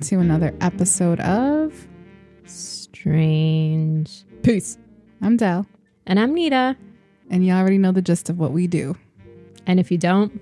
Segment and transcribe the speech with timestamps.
[0.00, 1.88] to another episode of
[2.46, 4.24] Strange.
[4.42, 4.78] Peace.
[5.20, 5.66] I'm Del,
[6.06, 6.76] And I'm Nita.
[7.30, 8.96] and you already know the gist of what we do.
[9.66, 10.40] And if you don't,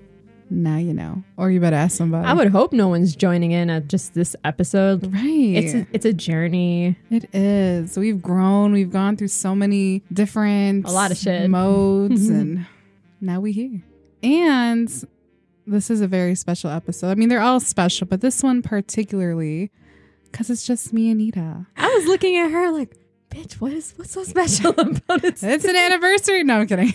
[0.49, 2.25] Now you know, or you better ask somebody.
[2.25, 5.13] I would hope no one's joining in at just this episode.
[5.13, 5.23] right.
[5.23, 6.95] It's a, it's a journey.
[7.11, 7.97] It is.
[7.97, 8.71] We've grown.
[8.73, 11.49] We've gone through so many different A lot of shit.
[11.49, 12.65] modes, and
[13.21, 13.81] now we here.
[14.23, 14.89] And
[15.69, 17.11] this is a very special episode.
[17.11, 19.71] I mean, they're all special, but this one particularly
[20.31, 21.65] because it's just me and Nita.
[21.77, 22.95] I was looking at her like,
[23.29, 25.41] bitch, what is what's so special about it?
[25.41, 26.43] It's an anniversary.
[26.43, 26.93] No, I'm kidding.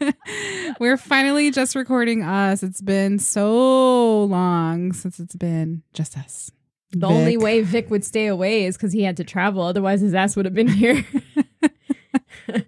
[0.80, 2.62] We're finally just recording us.
[2.62, 6.50] It's been so long since it's been just us.
[6.92, 9.62] The only way Vic would stay away is because he had to travel.
[9.62, 11.04] Otherwise, his ass would have been here.
[12.48, 12.64] I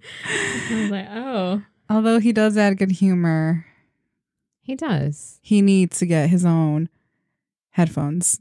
[0.71, 3.67] was like, oh, Although he does add good humor,
[4.63, 5.39] he does.
[5.43, 6.89] he needs to get his own
[7.71, 8.41] headphones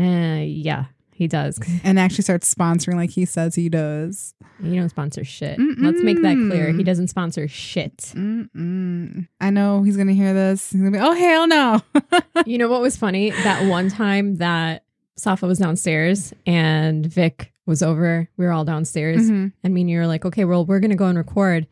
[0.00, 1.58] Uh, yeah, he does.
[1.84, 4.34] and actually starts sponsoring like he says he does.
[4.60, 5.58] You don't sponsor shit.
[5.58, 6.70] Let's make that clear.
[6.72, 7.96] He doesn't sponsor shit.
[8.14, 9.26] Mm-mm.
[9.40, 10.70] I know he's gonna hear this.
[10.70, 11.82] He's gonna be, oh hell no.
[12.46, 13.30] you know what was funny?
[13.30, 14.84] That one time that
[15.16, 18.28] Safa was downstairs and Vic was over.
[18.36, 19.28] We were all downstairs.
[19.28, 19.52] Mhm.
[19.64, 21.66] And me and you were like, okay, well, we're going to go and record.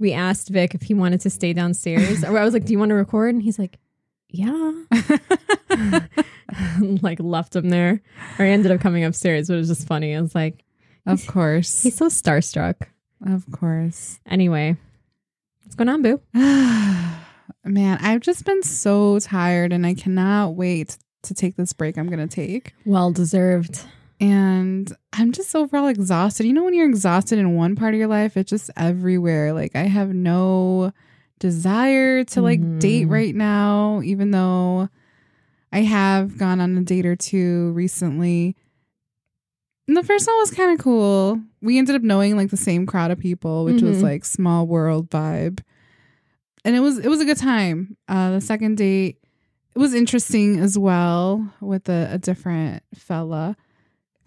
[0.00, 2.24] We asked Vic if he wanted to stay downstairs.
[2.24, 3.34] I was like, do you want to record?
[3.34, 3.78] And he's like,
[4.30, 4.72] yeah.
[7.02, 8.00] like left him there.
[8.38, 10.16] Or he ended up coming upstairs, but it was just funny.
[10.16, 10.64] I was like,
[11.06, 12.76] of course, he's so starstruck.
[13.26, 14.18] of course.
[14.26, 14.76] Anyway,
[15.62, 16.20] what's going on, boo?
[17.64, 22.08] Man, I've just been so tired and I cannot wait to take this break I'm
[22.08, 22.72] going to take.
[22.86, 23.84] Well deserved.
[24.20, 26.44] And I'm just overall exhausted.
[26.46, 29.52] You know, when you're exhausted in one part of your life, it's just everywhere.
[29.54, 30.92] Like, I have no
[31.38, 32.80] desire to like Mhm.
[32.80, 34.90] date right now, even though
[35.72, 38.56] I have gone on a date or two recently.
[39.88, 41.40] And the first one was kind of cool.
[41.62, 44.02] We ended up knowing like the same crowd of people, which was Mhm.
[44.02, 45.60] like small world vibe.
[46.64, 47.96] And it was it was a good time.
[48.06, 49.16] Uh the second date
[49.74, 53.56] it was interesting as well with a, a different fella.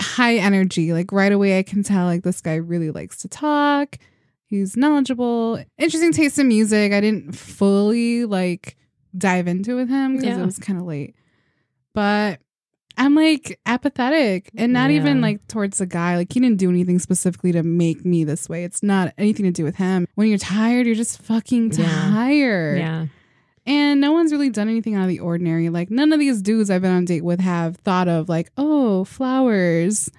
[0.04, 0.94] High energy.
[0.94, 3.98] Like right away I can tell like this guy really likes to talk.
[4.46, 5.64] He's knowledgeable.
[5.78, 6.94] Interesting taste in music.
[6.94, 8.78] I didn't fully like
[9.18, 10.42] dive into with him because Yeah.
[10.44, 11.16] it was kind of late.
[11.94, 12.40] But
[12.98, 14.98] I'm like apathetic and not Yeah.
[14.98, 16.16] even like towards the guy.
[16.18, 18.64] Like he didn't do anything specifically to make me this way.
[18.64, 20.08] It's not anything to do with him.
[20.16, 21.86] When you're tired, you're just fucking Yeah.
[22.12, 22.78] tired.
[22.78, 23.06] Yeah.
[23.66, 25.70] And no one's really done anything out of the ordinary.
[25.70, 29.06] Like none of these dudes I've been on date with have thought of like, oh,
[29.06, 30.10] flowers.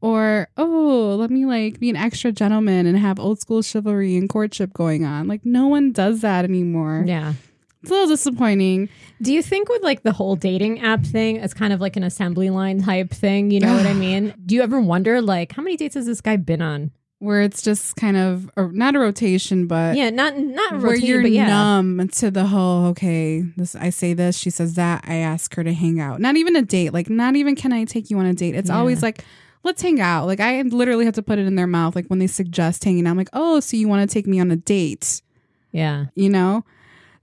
[0.00, 4.28] Or, oh, let me like be an extra gentleman and have old school chivalry and
[4.28, 5.28] courtship going on.
[5.28, 7.04] Like no one does that anymore.
[7.06, 7.34] Yeah.
[7.82, 8.88] It's a little disappointing.
[9.20, 12.04] Do you think with like the whole dating app thing, it's kind of like an
[12.04, 13.50] assembly line type thing?
[13.50, 14.34] You know what I mean?
[14.46, 16.92] Do you ever wonder like how many dates has this guy been on?
[17.22, 21.22] Where it's just kind of or not a rotation, but Yeah, not not where you're
[21.24, 21.46] yeah.
[21.46, 25.62] numb to the whole okay this i say this she says that i ask her
[25.62, 28.26] to hang out not even a date like not even can i take you on
[28.26, 28.76] a date it's Yeah.
[28.78, 29.24] always like
[29.62, 32.18] let's hang out like i literally have to put it in their mouth like when
[32.18, 34.56] they suggest hanging out i'm like oh so you want to take me on a
[34.56, 35.22] date
[35.70, 36.06] Yeah.
[36.16, 36.64] you know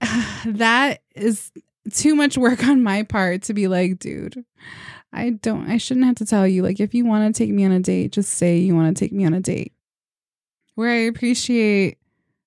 [0.46, 1.52] that is
[1.92, 4.44] too much work on my part to be like dude
[5.12, 7.64] i don't i shouldn't have to tell you like if you want to take me
[7.66, 9.72] on a date just say you want to take me on a date
[10.74, 11.98] where i appreciate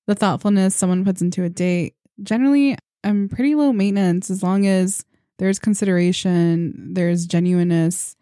[0.07, 5.06] the thoughtfulness someone puts into a date generally i'm pretty low maintenance as long as
[5.39, 8.16] there's consideration there's genuineness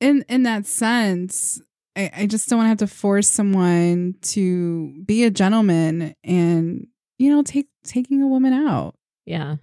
[0.00, 1.60] in in that sense
[1.96, 6.86] I, I just don't want to have to force someone to be a gentleman and
[7.18, 8.94] you know take taking a woman out
[9.26, 9.56] Yeah.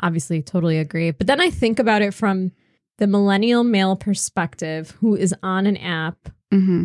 [0.00, 1.10] Obviously, totally agree.
[1.10, 2.52] But then I think about it from
[2.98, 6.28] the millennial male perspective who is on an app.
[6.52, 6.84] mm-hmm.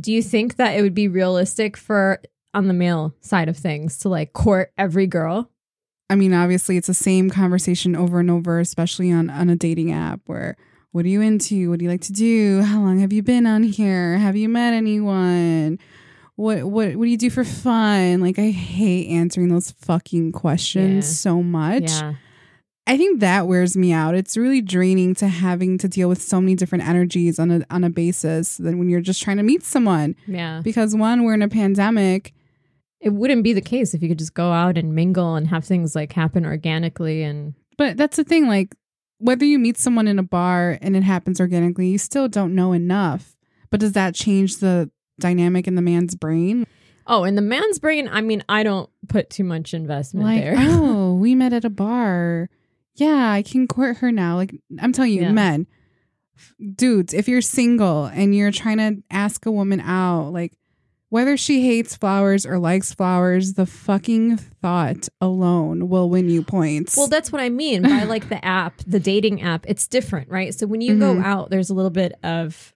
[0.00, 2.20] Do you think that it would be realistic for
[2.54, 5.50] on the male side of things to like court every girl?
[6.10, 9.92] I mean, obviously, it's the same conversation over and over, especially on, on a dating
[9.92, 10.56] app where
[10.90, 11.70] what are you into?
[11.70, 12.60] What do you like to do?
[12.62, 14.18] How long have you been on here?
[14.18, 15.78] Have you met anyone?
[16.36, 18.20] What what what do you do for fun?
[18.20, 21.12] Like I hate answering those fucking questions Yeah.
[21.12, 21.90] so much.
[21.90, 22.14] Yeah.
[22.86, 24.14] I think that wears me out.
[24.14, 27.84] It's really draining to having to deal with so many different energies on a on
[27.84, 30.16] a basis than when you're just trying to meet someone.
[30.26, 30.60] Yeah.
[30.64, 32.34] Because one, we're in a pandemic.
[33.00, 35.64] It wouldn't be the case if you could just go out and mingle and have
[35.64, 38.74] things like happen organically and But that's the thing, like
[39.18, 42.72] whether you meet someone in a bar and it happens organically, you still don't know
[42.72, 43.36] enough.
[43.70, 44.90] But does that change the
[45.20, 46.66] dynamic in the man's brain?
[47.06, 50.54] Oh, in the man's brain, I mean, I don't put too much investment Like, there.
[50.58, 52.48] oh, we met at a bar.
[52.96, 54.36] Yeah, I can court her now.
[54.36, 55.32] Like I'm telling you, Yeah.
[55.32, 55.66] men,
[56.74, 60.52] dudes, if you're single and you're trying to ask a woman out, like
[61.08, 66.96] whether she hates flowers or likes flowers, the fucking thought alone will win you points.
[66.96, 69.66] Well, that's what I mean by like the app, the dating app.
[69.68, 70.54] It's different, right?
[70.54, 71.24] So when you go Mhm.
[71.24, 72.72] out, there's a little bit of,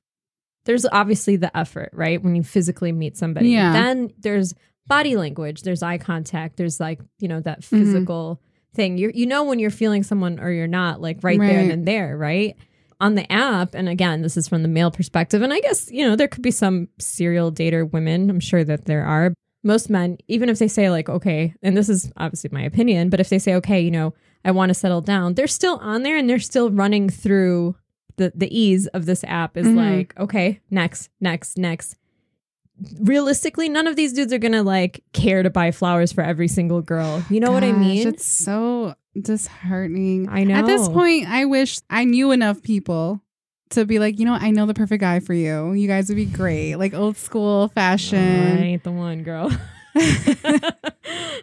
[0.66, 2.22] there's obviously the effort, right?
[2.22, 3.50] When you physically meet somebody.
[3.50, 3.72] Yeah.
[3.72, 4.54] Then there's
[4.86, 7.78] body language, there's eye contact, there's like, you know, that Mm-hmm.
[7.78, 8.40] physical
[8.76, 8.98] thing.
[8.98, 11.84] You you know when you're feeling someone or you're not, like right, there and then
[11.84, 12.54] there, right?
[13.00, 16.06] On the app, and again, this is from the male perspective, and I guess, you
[16.06, 18.30] know, there could be some serial dater women.
[18.30, 19.34] I'm sure that there are.
[19.62, 23.18] Most men, even if they say, like, okay, and this is obviously my opinion, but
[23.18, 24.14] if they say, okay, you know,
[24.44, 27.74] I want to settle down, they're still on there and they're still running through
[28.16, 29.76] the the ease of this app is Mhm.
[29.76, 31.96] like, okay, next, next, next.
[33.00, 36.82] Realistically, none of these dudes are gonna like care to buy flowers for every single
[36.82, 37.24] girl.
[37.30, 38.06] You know what I mean?
[38.06, 40.28] It's so disheartening.
[40.28, 40.54] I know.
[40.56, 43.22] At this point, I wish I knew enough people
[43.70, 45.72] to be like, you know, I know the perfect guy for you.
[45.72, 48.18] You guys would be great, like old school I fashion.
[48.58, 49.50] ain't the one, girl.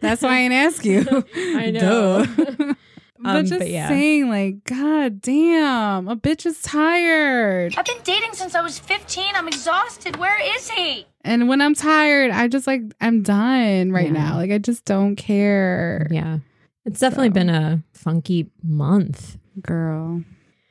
[0.02, 1.06] That's why I didn't ask you.
[1.36, 2.26] I know.
[2.26, 2.56] Duh.
[3.20, 3.88] but Um, just but yeah.
[3.88, 7.74] saying, like, God damn, a bitch is tired.
[7.78, 9.36] I've been dating since I was 15.
[9.36, 10.18] I'm exhausted.
[10.18, 11.06] Where is he?
[11.24, 14.12] And when I'm tired, I just like I'm done right Yeah.
[14.14, 14.36] now.
[14.36, 16.08] Like I just don't care.
[16.12, 16.40] yeah.
[16.86, 17.34] It's definitely So.
[17.34, 19.38] been a funky month.
[19.62, 20.22] Girl.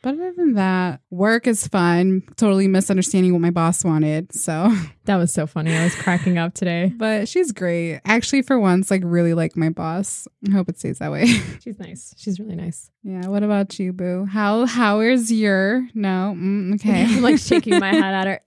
[0.02, 2.24] But other than that, work is fun.
[2.36, 4.34] Totally misunderstanding what my boss wanted.
[4.34, 5.72] So, That was so funny.
[5.76, 6.92] I was cracking up today.
[6.96, 8.00] but she's great.
[8.04, 10.26] Actually, for once, like really like my boss.
[10.48, 11.26] I hope it stays that way.
[11.62, 12.14] She's nice.
[12.18, 12.90] She's really nice.
[13.04, 13.26] yeah.
[13.28, 14.26] What about you, Boo?
[14.26, 16.34] How how is your no?
[16.36, 17.04] Mm, okay.
[17.04, 18.40] I'm like shaking my head at her.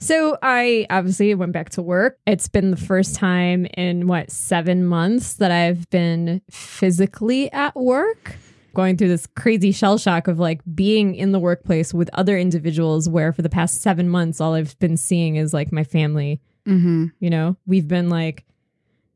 [0.00, 2.18] So I obviously went back to work.
[2.26, 8.36] It's been the first time in what seven months that I've been physically at work.
[8.74, 13.08] Going through this crazy shell shock of like being in the workplace with other individuals
[13.08, 16.40] where for the past seven months all I've been seeing is like my family.
[16.66, 17.06] mm-hmm.
[17.20, 18.44] You know, we've been like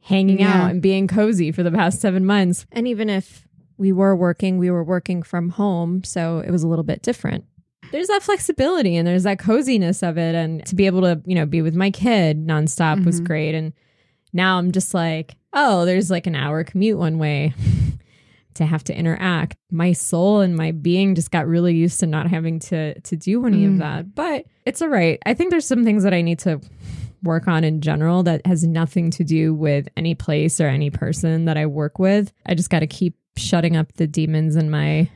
[0.00, 0.62] hanging Yeah.
[0.64, 2.66] out and being cozy for the past seven months.
[2.72, 3.46] And even if
[3.76, 6.02] we were working, we were working from home.
[6.04, 7.44] So it was a little bit different.
[7.93, 10.35] There's that flexibility and there's that coziness of it.
[10.35, 13.25] And to be able to, you know, be with my kid nonstop was Mhm.
[13.26, 13.55] great.
[13.55, 13.73] And
[14.32, 17.55] now I'm just like, oh, there's like an hour commute one way
[18.55, 19.56] to have to interact.
[19.70, 23.46] My soul and my being just got really used to not having to to do
[23.46, 23.79] any of Mm.
[23.79, 24.14] that.
[24.14, 25.19] But it's all right.
[25.25, 26.61] I think there's some things that I need to
[27.23, 31.46] work on in general that has nothing to do with any place or any person
[31.46, 32.32] that I work with.
[32.46, 35.08] I just got to keep shutting up the demons in my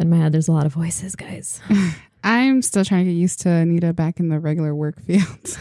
[0.00, 0.32] in my head.
[0.32, 1.60] There's a lot of voices, guys.
[2.24, 5.24] I'm still trying to get used to Anita back in the regular work field.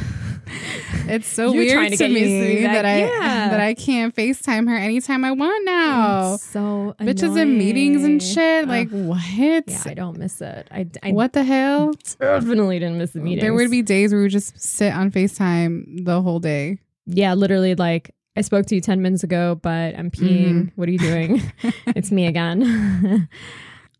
[1.07, 3.49] it's so You're weird to to, get used to me back- that I yeah.
[3.49, 6.33] that I can't FaceTime her anytime I want now.
[6.33, 8.33] It's so Bitches in meetings and annoying.
[8.33, 8.63] shit.
[8.63, 8.69] Ugh.
[8.69, 9.21] Like what?
[9.67, 10.67] yeah, I don't miss it.
[10.69, 11.93] I, I what the hell?
[12.19, 13.41] definitely didn't miss the meetings.
[13.41, 16.79] There would be days where we would just sit on FaceTime the whole day.
[17.05, 20.49] yeah, literally like I spoke to you 10 minutes ago, but I'm peeing.
[20.49, 20.71] Mhm.
[20.75, 21.41] What are you doing?
[21.87, 23.29] it's me again.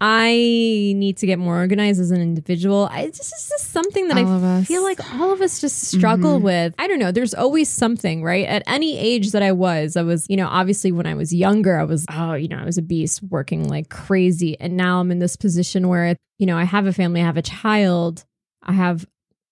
[0.02, 2.88] I need to get more organized as an individual.
[2.92, 6.40] I this is just something that All I feel like all of us just struggle
[6.40, 6.44] Mhm.
[6.44, 6.74] with.
[6.80, 7.12] I don't know.
[7.12, 8.46] There's always something, right?
[8.48, 11.78] At any age that I was, I was, you know, obviously when I was younger,
[11.78, 14.58] I was, oh, you know, I was a beast working like crazy.
[14.60, 17.38] And now I'm in this position where, you know, I have a family, I have
[17.38, 18.24] a child,
[18.64, 19.06] I have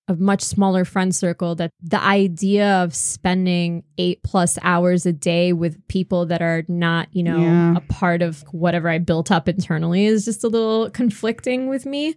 [0.07, 5.51] a much smaller friend circle that the idea of spending eight plus hours a day
[5.53, 7.75] with people that are not, you know, Yeah.
[7.75, 12.15] a part of whatever I built up internally is just a little conflicting with me.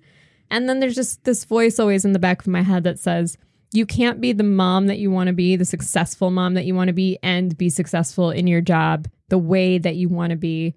[0.51, 3.37] And then there's just this voice always in the back of my head that says,
[3.73, 6.75] you can't be the mom that you want to be, the successful mom that you
[6.75, 10.37] want to be, and be successful in your job the way that you want to
[10.37, 10.75] be.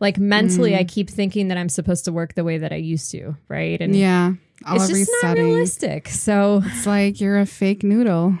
[0.00, 0.78] Like mentally, Mm.
[0.78, 3.80] I keep thinking that I'm supposed to work the way that I used to, right?
[3.80, 4.34] And yeah.
[4.66, 6.08] All it's just not realistic.
[6.08, 8.38] So It's like you're a fake noodle.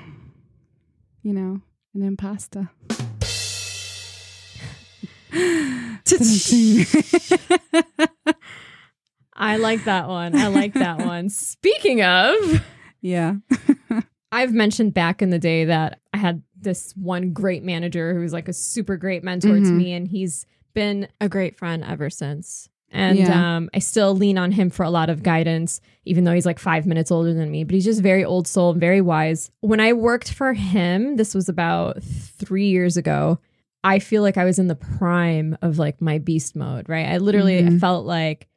[1.22, 1.60] You know,
[1.94, 2.70] an impasta.
[9.40, 10.34] I like that one.
[10.36, 11.28] I like that one.
[11.28, 12.34] Speaking of,
[13.00, 13.34] yeah.
[14.32, 18.32] I've mentioned back in the day that I had this one great manager who was
[18.32, 19.76] like a super great mentor to Mhm.
[19.76, 20.44] me, and he's
[20.74, 22.68] been a great friend ever since.
[22.90, 23.56] And Yeah.
[23.56, 26.58] um, I still lean on him for a lot of guidance, even though he's like
[26.58, 27.64] five minutes older than me.
[27.64, 29.50] But he's just very old soul and very wise.
[29.60, 33.38] When I worked for him, this was about three years ago.
[33.84, 37.06] I feel like I was in the prime of like my beast mode, right?
[37.06, 37.78] I literally Mhm.
[37.80, 38.48] felt like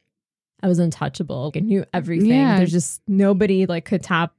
[0.62, 1.52] I was untouchable.
[1.54, 2.30] I knew everything.
[2.30, 2.56] Yeah.
[2.58, 4.34] There's just nobody like could top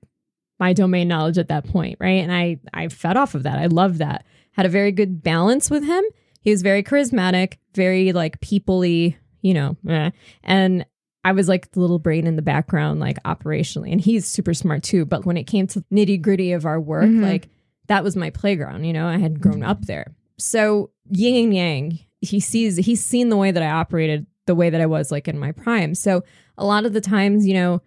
[0.60, 2.22] my domain knowledge at that point, right?
[2.24, 3.60] And I I fed off of that.
[3.60, 4.26] I loved that.
[4.52, 6.04] Had a very good balance with him.
[6.42, 9.78] He was very charismatic, very like peoply, you know.
[9.88, 10.10] eh.
[10.44, 10.86] And
[11.24, 13.92] I was like the little brain in the background, like operationally.
[13.92, 15.06] And he's super smart too.
[15.06, 17.22] But when it came to nitty gritty of our work, Mhm.
[17.22, 17.48] like
[17.88, 18.84] that was my playground.
[18.86, 20.16] You know, I had grown up there.
[20.40, 24.70] So yin and yang, he sees, he's seen the way that I operated, the way
[24.70, 25.94] that I was like in my prime.
[25.96, 26.24] So
[26.58, 27.82] a lot of the times, you know,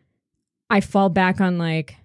[0.70, 1.96] I fall back on like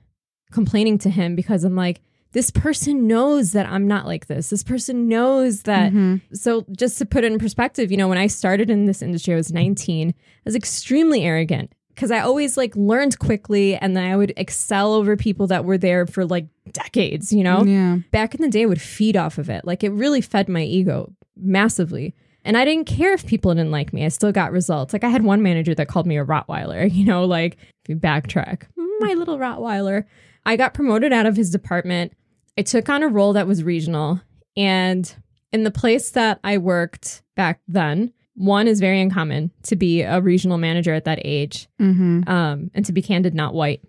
[0.51, 2.01] complaining to him because I'm like,
[2.33, 4.50] this person knows that I'm not like this.
[4.50, 5.91] This person knows that.
[5.91, 6.21] Mhm.
[6.33, 9.33] So, just to put it in perspective, you know, when I started in this industry,
[9.33, 10.09] I was 19.
[10.09, 10.13] I
[10.45, 15.17] was extremely arrogant because I always like learned quickly and then I would excel over
[15.17, 17.65] people that were there for like decades, you know?
[17.65, 17.97] Yeah.
[18.11, 19.65] Back in the day, I would feed off of it.
[19.65, 22.13] Like, it really fed my ego massively.
[22.43, 24.03] And I didn't care if people didn't like me.
[24.03, 24.93] I still got results.
[24.93, 27.95] Like I had one manager that called me a Rottweiler, you know, like if you
[27.97, 28.63] backtrack,
[29.00, 30.05] my little Rottweiler.
[30.43, 32.13] I got promoted out of his department.
[32.62, 34.22] I took on a role that was regional.
[34.56, 35.12] And
[35.51, 40.22] in the place that I worked back then, one is very uncommon to be a
[40.22, 41.68] regional manager at that age.
[41.82, 42.30] Mm-hmm.
[42.30, 43.82] Um, and to be candid, not white.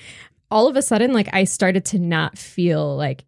[0.50, 3.24] All of a sudden, like I started to not feel like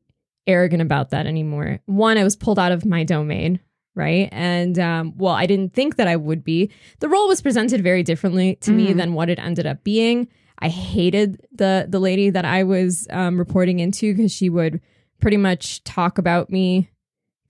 [0.48, 1.78] arrogant about that anymore.
[1.86, 3.60] One, I was pulled out of my domain,
[3.94, 4.28] right?
[4.32, 6.72] And um, well, I didn't think that I would be.
[6.98, 8.96] The role was presented very differently to me Mhm.
[8.96, 10.26] than what it ended up being.
[10.60, 14.80] I hated the the lady that I was um, reporting into because she would
[15.20, 16.90] pretty much talk about me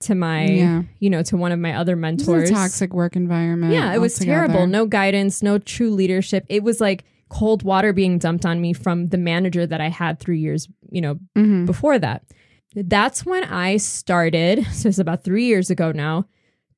[0.01, 0.83] to my, Yeah.
[0.99, 2.49] you know, to one of my other mentors.
[2.49, 3.73] a toxic work environment.
[3.73, 4.47] Yeah, it was altogether.
[4.47, 4.67] terrible.
[4.67, 6.45] No guidance, no true leadership.
[6.49, 10.19] It was like cold water being dumped on me from the manager that I had
[10.19, 11.65] three years, you know, Mhm.
[11.65, 12.23] before that.
[12.75, 16.25] That's when I started, so it's about three years ago now,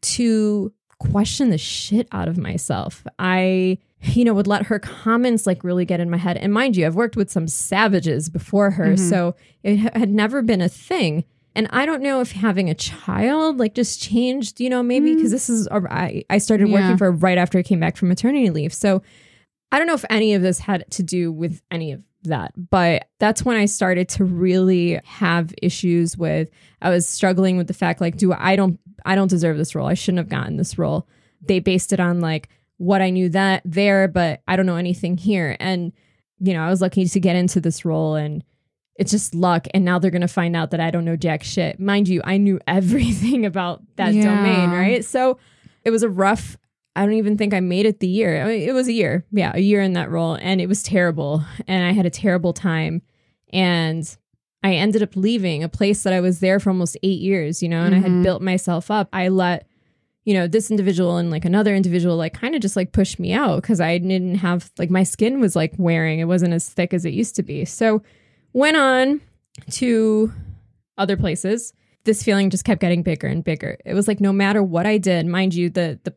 [0.01, 3.05] to question the shit out of myself.
[3.19, 6.37] I, you know, would let her comments like really get in my head.
[6.37, 9.09] And mind you, I've worked with some savages before her, Mhm.
[9.09, 11.23] so it ha- had never been a thing.
[11.53, 15.31] And I don't know if having a child like just changed, you know, maybe because
[15.31, 16.75] this is, I, I started Yeah.
[16.81, 18.73] working for her right after I came back from maternity leave.
[18.73, 19.01] So
[19.71, 23.07] I don't know if any of this had to do with any of that, but
[23.19, 26.49] that's when I started to really have issues with
[26.81, 29.87] I was struggling with the fact like do I don't I don't deserve this role.
[29.87, 31.07] I shouldn't have gotten this role.
[31.41, 32.47] They based it on like
[32.81, 35.55] what I knew that there, but I don't know anything here.
[35.59, 35.91] And
[36.39, 38.43] you know, I was lucky to get into this role and
[38.95, 41.43] it's just luck and now they're going to find out that I don't know jack
[41.43, 41.79] shit.
[41.79, 44.23] Mind you, I knew everything about that Yeah.
[44.23, 45.05] domain, right?
[45.05, 45.37] So
[45.83, 46.57] it was a rough
[46.95, 48.41] I don't even think I made it the year.
[48.41, 49.25] I mean, it was a year.
[49.31, 50.37] Yeah, a year in that role.
[50.41, 51.41] And it was terrible.
[51.67, 53.01] And I had a terrible time.
[53.53, 54.17] And
[54.63, 57.69] I ended up leaving a place that I was there for almost eight years, you
[57.69, 58.23] know, and I had Mhm.
[58.23, 59.07] built myself up.
[59.13, 59.67] I let,
[60.23, 63.33] you know, this individual and like another individual, like kind of just like pushed me
[63.33, 66.19] out because I didn't have, like, my skin was like wearing.
[66.19, 67.65] It wasn't as thick as it used to be.
[67.65, 68.03] So
[68.53, 69.21] went on
[69.71, 70.31] to
[70.97, 71.73] other places.
[72.03, 73.77] This feeling just kept getting bigger and bigger.
[73.85, 76.15] It was like no matter what I did, mind you, the the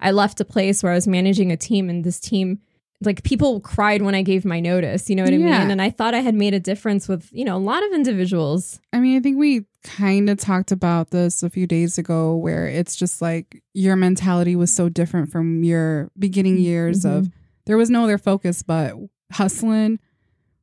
[0.00, 2.60] I left a place where I was managing a team and this team
[3.02, 5.60] like people cried when I gave my notice, you know what I Yeah.
[5.60, 5.70] mean?
[5.70, 8.80] And I thought I had made a difference with, you know, a lot of individuals.
[8.92, 12.66] I mean, I think we kind of talked about this a few days ago where
[12.66, 16.64] it's just like your mentality was so different from your beginning mm-hmm.
[16.64, 17.36] years of mm-hmm.
[17.66, 18.94] there was no other focus but
[19.32, 19.98] hustling,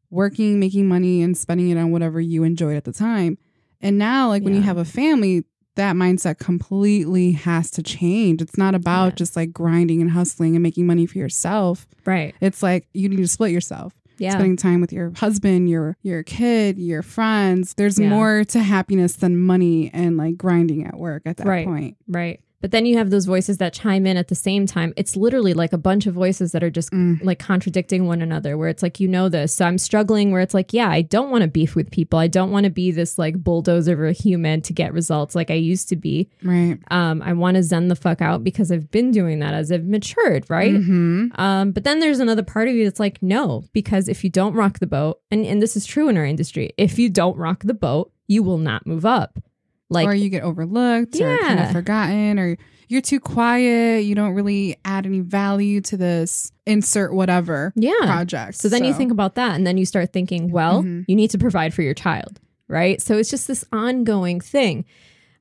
[0.10, 3.38] working, making money, and spending it on whatever you enjoyed at the time.
[3.80, 5.44] And now, like when you have a family,
[5.75, 8.42] that mindset completely has to change.
[8.42, 9.15] It's not about Yeah.
[9.15, 11.88] just like grinding and hustling and making money for yourself.
[12.06, 12.36] Right.
[12.42, 14.32] It's like you need to split yourself Yeah.
[14.34, 17.74] spending time with your husband, your your kid, your friends.
[17.75, 18.10] There's Yeah.
[18.10, 21.65] more to happiness than money and like grinding at work at that Right.
[21.65, 21.98] point.
[22.08, 22.39] Right.
[22.63, 24.93] But then you have those voices that chime in at the same time.
[24.96, 27.22] It's literally like a bunch of voices that are just Mm.
[27.22, 29.53] like contradicting one another, where it's like, you know, this.
[29.53, 32.17] So I'm struggling where it's like, yeah, I don't want to beef with people.
[32.20, 35.51] I don't want to be this like bulldozer of a human to get results like
[35.51, 36.29] I used to be.
[36.41, 36.79] Right.
[36.89, 39.86] Um, I want to zen the fuck out because I've been doing that as I've
[39.86, 40.74] matured, right?
[40.74, 44.29] hmm Um, but then there's another part of you that's like, no, because if you
[44.29, 47.36] don't rock the boat, and, and this is true in our industry, if you don't
[47.36, 49.38] rock the boat, you will not move up.
[49.94, 52.58] Like, or you get overlooked or kind of forgotten or
[52.90, 54.04] you're too quiet.
[54.04, 57.94] You don't really add any value to this insert whatever yeah.
[58.02, 58.56] project.
[58.58, 61.06] So then you think about that, and then you start thinking, well, Mhm.
[61.08, 63.02] you need to provide for your child, right?
[63.02, 64.86] So it's just this ongoing thing.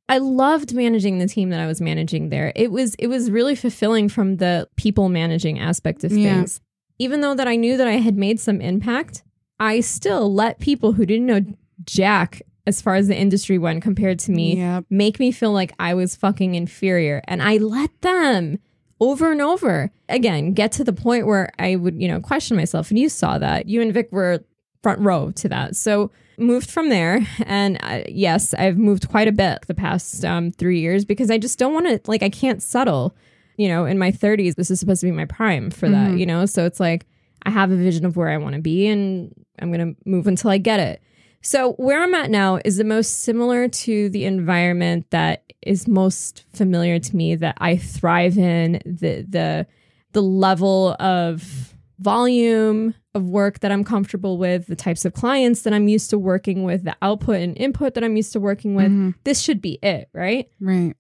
[0.08, 2.52] I loved managing the team that I was managing there.
[2.56, 6.34] It was it was really fulfilling from the people managing aspect of Yeah.
[6.36, 6.60] things.
[6.98, 9.22] Even though that I knew that I had made some impact,
[9.58, 11.40] I still let people who didn't know
[11.84, 14.84] jack as far as the industry went compared to me Yep.
[14.90, 17.20] make me feel like I was fucking inferior.
[17.26, 18.58] And I let them
[19.00, 22.90] over and over again get to the point where I would, you know, question myself.
[22.90, 23.68] And you saw that.
[23.68, 24.44] You and Vic were
[24.82, 25.74] front row to that.
[25.76, 27.26] So moved from there.
[27.46, 31.38] And uh, yes, I've moved quite a bit the past um, three years because I
[31.38, 33.16] just don't want to, like, I can't settle.
[33.58, 36.18] you know, in my 30s, this is supposed to be my prime for that, Mhm.
[36.18, 36.46] you know?
[36.46, 37.04] So it's like
[37.44, 40.26] I have a vision of where I want to be and I'm going to move
[40.26, 41.02] until I get it.
[41.42, 46.44] So where I'm at now is the most similar to the environment that is most
[46.52, 49.66] familiar to me that I thrive in, the the
[50.12, 55.72] the level of volume of work that I'm comfortable with, the types of clients that
[55.72, 58.90] I'm used to working with, the output and input that I'm used to working with.
[58.90, 59.14] Mhm.
[59.24, 60.48] This should be it, right?
[60.60, 60.94] Right.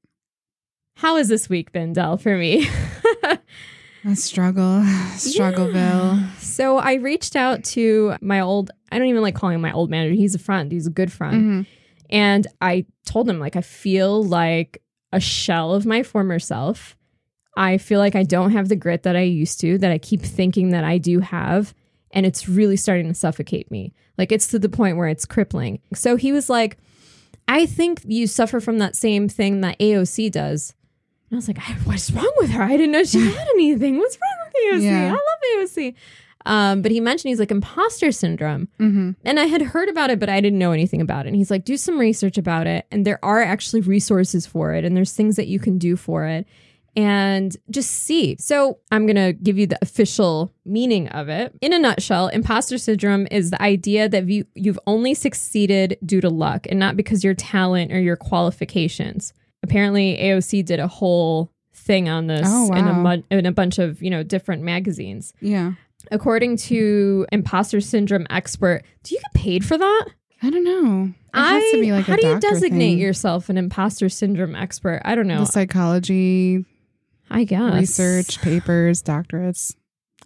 [0.96, 2.68] How has this week been, Del, for me?
[4.04, 4.82] A struggle.
[5.16, 6.28] Struggleville.
[6.38, 9.90] so I reached out to my old, I don't even like calling him my old
[9.90, 10.14] manager.
[10.14, 11.66] He's a friend, he's a good friend.
[11.66, 11.66] Mhm.
[12.10, 14.82] And I told him, like, I feel like
[15.12, 16.96] a shell of my former self.
[17.56, 20.20] I feel like I don't have the grit that I used to, that I keep
[20.22, 21.74] thinking that I do have.
[22.10, 23.94] And it's really starting to suffocate me.
[24.18, 25.80] Like, it's to the point where it's crippling.
[25.94, 26.76] So he was like,
[27.48, 30.74] I think you suffer from that same thing that AOC does.
[31.32, 32.62] And I was like, "I- what's wrong with her?
[32.62, 33.96] I didn't know she had anything.
[33.98, 34.84] What's wrong with AOC?
[34.84, 35.06] Yeah.
[35.08, 35.94] I love AOC.
[36.44, 38.68] Um, but he mentioned he's like imposter syndrome.
[38.78, 39.16] Mhm.
[39.24, 41.28] And I had heard about it, but I didn't know anything about it.
[41.28, 42.84] And he's like, do some research about it.
[42.90, 46.26] And there are actually resources for it, and there's things that you can do for
[46.26, 46.46] it.
[46.94, 48.36] And just see.
[48.38, 51.54] So, I'm going to give you the official meaning of it.
[51.62, 56.28] In a nutshell, imposter syndrome is the idea that you, you've only succeeded due to
[56.28, 59.32] luck and not because your talent or your qualifications.
[59.62, 63.00] Apparently, AOC did a whole thing on this Oh, in, a wow.
[63.02, 65.32] mon- in a bunch of you know different magazines.
[65.40, 65.72] Yeah.
[66.10, 70.08] According to imposter syndrome expert, do you get paid for that?
[70.42, 71.12] I don't know.
[71.34, 72.98] It be like how do you designate thing.
[72.98, 75.00] yourself an imposter syndrome expert?
[75.04, 75.38] I don't know.
[75.40, 76.64] The psychology,
[77.30, 79.74] I guess research, papers, doctorates.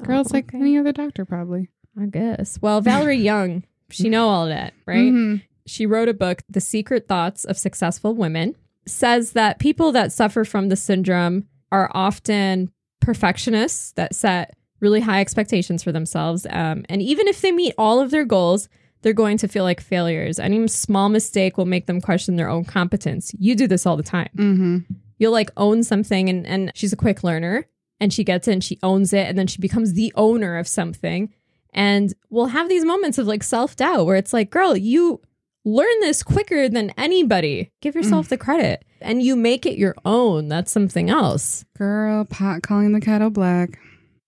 [0.02, 1.68] Girl, it's like any other doctor, probably.
[2.00, 2.58] I guess.
[2.60, 5.12] Well, Valerie Young, she know all that, right?
[5.12, 5.42] Mhm.
[5.66, 8.54] She wrote a book, The Secret Thoughts of Successful Women,
[8.86, 12.70] says that people that suffer from the syndrome are often
[13.00, 16.46] perfectionists that set really high expectations for themselves.
[16.50, 18.68] Um, and even if they meet all of their goals,
[19.02, 20.38] they're going to feel like failures.
[20.38, 23.32] Any small mistake will make them question their own competence.
[23.38, 24.30] You do this all the time.
[24.36, 24.84] Mhm.
[25.18, 27.66] You'll like own something, and, and she's a quick learner
[27.98, 30.68] and she gets it and she owns it, and then she becomes the owner of
[30.68, 31.32] something.
[31.72, 35.20] And we'll have these moments of like self doubt where it's like, girl, you
[35.66, 37.70] learn this quicker than anybody.
[37.82, 37.98] Give mm.
[37.98, 40.48] yourself the credit and you make it your own.
[40.48, 41.64] That's something else.
[41.76, 43.78] Girl, pot calling the kettle black.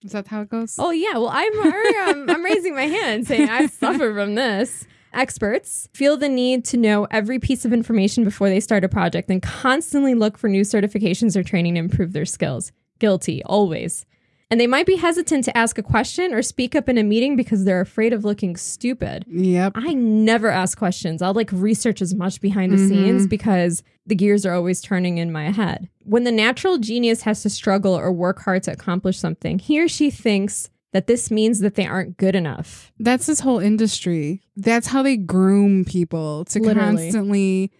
[0.05, 0.77] Is that how it goes?
[0.79, 1.15] Oh, yeah.
[1.15, 4.87] Well, I'm, I'm, um, I'm raising my hand saying I suffer from this.
[5.13, 9.31] Experts feel the need to know every piece of information before they start a project
[9.31, 12.73] and constantly look for new certifications or training to improve their skills.
[12.99, 14.05] Guilty, always.
[14.51, 17.37] And they might be hesitant to ask a question or speak up in a meeting
[17.37, 19.27] because they're afraid of looking stupid.
[19.29, 19.73] Yep.
[19.75, 21.21] I never ask questions.
[21.21, 22.89] I'll like research as much behind the Mhm.
[22.89, 25.89] scenes because the gears are always turning in my head.
[26.03, 29.87] When the natural genius has to struggle or work hard to accomplish something, he or
[29.89, 32.91] she thinks that this means that they aren't good enough.
[32.99, 34.41] That's this whole industry.
[34.57, 36.97] That's how they groom people to Literally.
[37.03, 37.71] constantly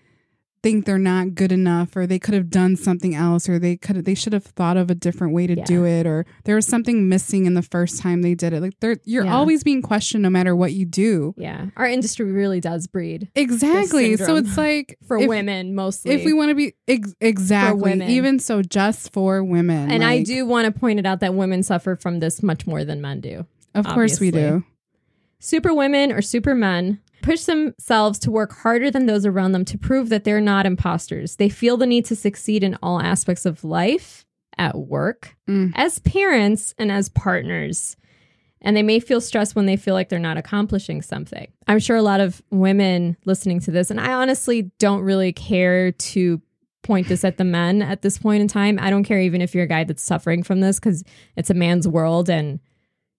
[0.71, 4.05] think they're not good enough or they could have done something else or they could
[4.05, 5.65] they should have thought of a different way to Yeah.
[5.65, 8.61] do it or there was something missing in the first time they did it.
[8.61, 9.35] Like they're you're Yeah.
[9.35, 11.35] always being questioned no matter what you do.
[11.39, 11.67] Yeah.
[11.77, 14.17] Our industry really does breed Exactly.
[14.17, 16.13] So it's like for if, women mostly.
[16.13, 18.11] If we want to be ex- exactly women.
[18.11, 19.91] even so just for women.
[19.91, 22.85] and I do want to point it out that women suffer from this much more
[22.85, 23.47] than men do.
[23.75, 24.65] Of course we do.
[25.41, 29.79] Super women or super men push themselves to work harder than those around them to
[29.79, 31.37] prove that they're not imposters.
[31.37, 34.25] They feel the need to succeed in all aspects of life,
[34.57, 35.73] at work, Mm.
[35.77, 37.97] as parents, and as partners.
[38.61, 41.47] And they may feel stressed when they feel like they're not accomplishing something.
[41.69, 45.93] I'm sure a lot of women listening to this, and I honestly don't really care
[45.93, 46.41] to
[46.83, 48.79] point this at the men at this point in time.
[48.81, 51.05] I don't care even if you're a guy that's suffering from this because
[51.37, 52.59] it's a man's world and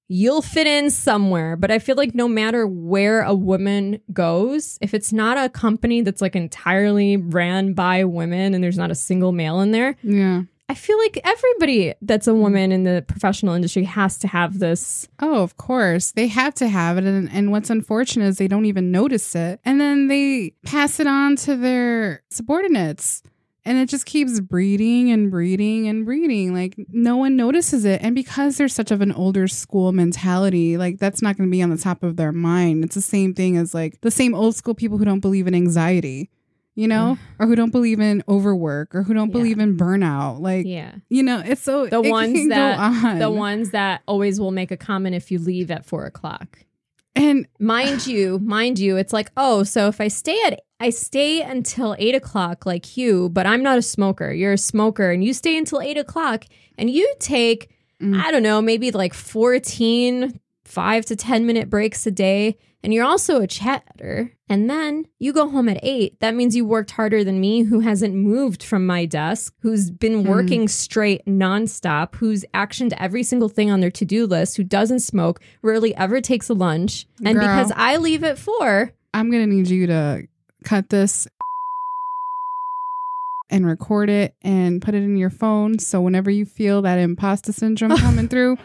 [0.10, 1.56] you'll fit in somewhere.
[1.56, 6.02] But I feel like no matter where a woman goes, if it's not a company
[6.02, 10.42] that's like entirely ran by women and there's not a single male in there, Yeah.
[10.72, 15.08] I feel like everybody that's a woman in the professional industry has to have this.
[15.20, 16.12] Oh, of course.
[16.12, 17.06] They have to have it.
[17.06, 19.60] And, and what's unfortunate is they don't even notice it.
[19.66, 23.24] And then they pass it on to their subordinates.
[23.66, 26.54] And it just keeps breeding and breeding and breeding.
[26.54, 28.02] Like no one notices it.
[28.02, 31.62] And because there's such of an older school mentality, like that's not going to be
[31.62, 32.84] on the top of their mind.
[32.86, 35.54] It's the same thing as like the same old school people who don't believe in
[35.54, 36.30] anxiety,
[36.76, 37.26] you know, mm.
[37.38, 39.34] or who don't believe in overwork or who don't Yeah.
[39.34, 40.40] believe in burnout.
[40.40, 40.96] Like, Yeah.
[41.10, 43.20] you know, it's so The it ones that on.
[43.20, 46.60] the ones that always will make a comment if you leave at four o'clock.
[47.16, 51.42] And mind you, mind you, it's like, oh, so if I stay at I stay
[51.42, 54.32] until eight o'clock like you, but I'm not a smoker.
[54.32, 56.46] You're a smoker and you stay until eight o'clock
[56.78, 57.70] and you take,
[58.02, 58.18] Mm.
[58.18, 62.58] I don't know, maybe like 14, five to 10 minute breaks a day.
[62.82, 64.32] And you're also a chatter.
[64.48, 66.18] And then you go home at eight.
[66.22, 70.24] That means you worked harder than me, who hasn't moved from my desk, who's been
[70.24, 70.30] Hmm.
[70.30, 75.02] working straight nonstop, who's actioned every single thing on their to do list, who doesn't
[75.02, 77.06] smoke, rarely ever takes a lunch.
[77.26, 77.48] And Girl.
[77.48, 80.24] because I leave at four, I'm gonna need you to
[80.64, 81.28] cut this
[83.50, 87.52] and record it and put it in your phone so whenever you feel that imposter
[87.52, 88.56] syndrome coming through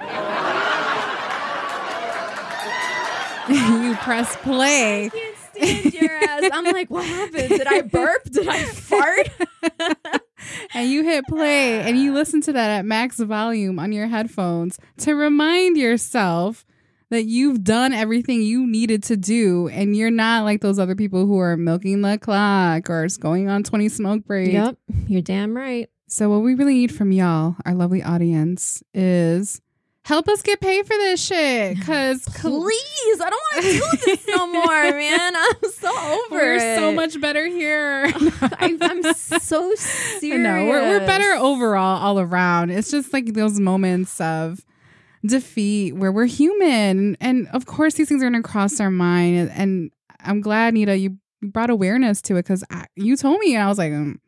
[3.48, 6.50] you press play can't stand your ass.
[6.52, 7.48] I'm like, what happened?
[7.48, 8.24] Did I burp?
[8.24, 9.28] Did I fart?
[10.74, 14.78] and you hit play and you listen to that at max volume on your headphones
[14.98, 16.64] to remind yourself
[17.11, 21.26] that you've done everything you needed to do and you're not like those other people
[21.26, 24.52] who are milking the clock or going on 20 smoke breaks.
[24.52, 25.88] Yep, you're damn right.
[26.09, 29.61] So what we really need from y'all, our lovely audience, is
[30.05, 31.81] help us get paid for this shit.
[31.83, 35.37] Cause Please, I don't want to do this no more, man.
[35.37, 36.77] I'm so over we're it.
[36.79, 38.05] so much better here.
[38.40, 40.43] I, I'm so serious.
[40.43, 42.71] no, we're, we're better overall all around.
[42.71, 44.64] It's just like those moments of
[45.25, 47.17] defeat where we're human.
[47.21, 49.51] And of course, these things are going to cross our mind.
[49.55, 49.90] And,
[50.27, 52.64] I'm glad, Nita, you brought awareness to it because
[52.97, 54.21] you told me, and I was like, um,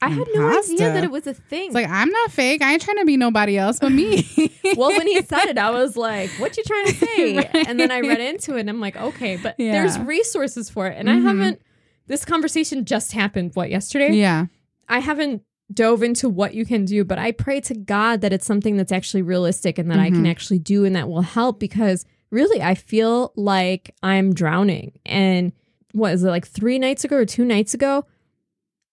[0.00, 0.72] I had no Pasta.
[0.74, 1.66] idea that it was a thing.
[1.66, 2.62] it's like, I'm not fake.
[2.62, 4.24] I ain't trying to be nobody else but me.
[4.76, 7.50] well, when he said it, I was like, "What you trying to say?" Right.
[7.68, 9.72] And then I read into it, and I'm like, "Okay," but Yeah.
[9.72, 11.22] there's resources for it, and I Mhm.
[11.22, 11.62] haven't.
[12.06, 13.50] This conversation just happened.
[13.54, 14.14] What yesterday?
[14.14, 14.46] yeah.
[14.88, 15.42] I haven't
[15.74, 18.92] dove into what you can do, but I pray to God that it's something that's
[18.92, 20.30] actually realistic and that I can Mhm.
[20.30, 24.92] actually do and that will help because really I feel like I'm drowning.
[25.04, 25.52] And
[25.92, 28.06] what is it like 3 nights ago or 2 nights ago?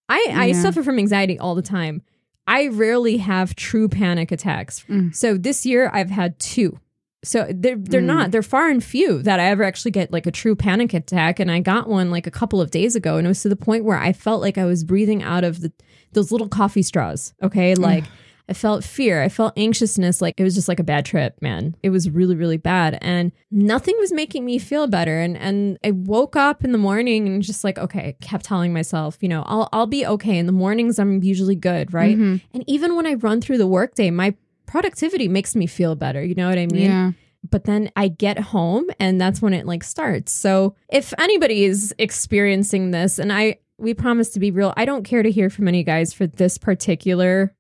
[0.10, 2.02] I I suffer from anxiety all the time.
[2.48, 4.84] I rarely have true panic attacks.
[4.90, 5.16] Mm.
[5.16, 6.80] So this year I've had two.
[7.24, 8.06] So they're they're Mm.
[8.06, 11.40] not they're far and few that I ever actually get like a true panic attack.
[11.40, 13.56] And I got one like a couple of days ago, and it was to the
[13.56, 15.72] point where I felt like I was breathing out of the
[16.14, 17.34] those little coffee straws.
[17.42, 18.04] Okay, like
[18.48, 20.22] I felt fear, I felt anxiousness.
[20.22, 21.76] Like it was just like a bad trip, man.
[21.84, 25.20] It was really really bad, and nothing was making me feel better.
[25.20, 29.18] And and I woke up in the morning and just like okay, kept telling myself,
[29.22, 30.38] you know, I'll I'll be okay.
[30.38, 32.18] In the mornings, I'm usually good, right?
[32.18, 32.42] Mhm.
[32.54, 36.24] And even when I run through the workday, my productivity makes me feel better.
[36.24, 36.90] You know what I mean?
[36.90, 37.12] Yeah.
[37.50, 40.32] But then I get home and that's when it like starts.
[40.32, 45.04] So if anybody is experiencing this, and I we promise to be real, I don't
[45.04, 47.54] care to hear from any guys for this particular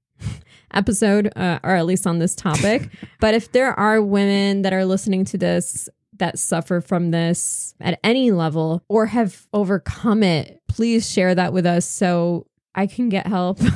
[0.76, 2.90] episode, uh, or at least on this topic.
[3.20, 8.00] but if there are women that are listening to this that suffer from this at
[8.04, 13.28] any level or have overcome it, please share that with us so I can get
[13.28, 13.60] help.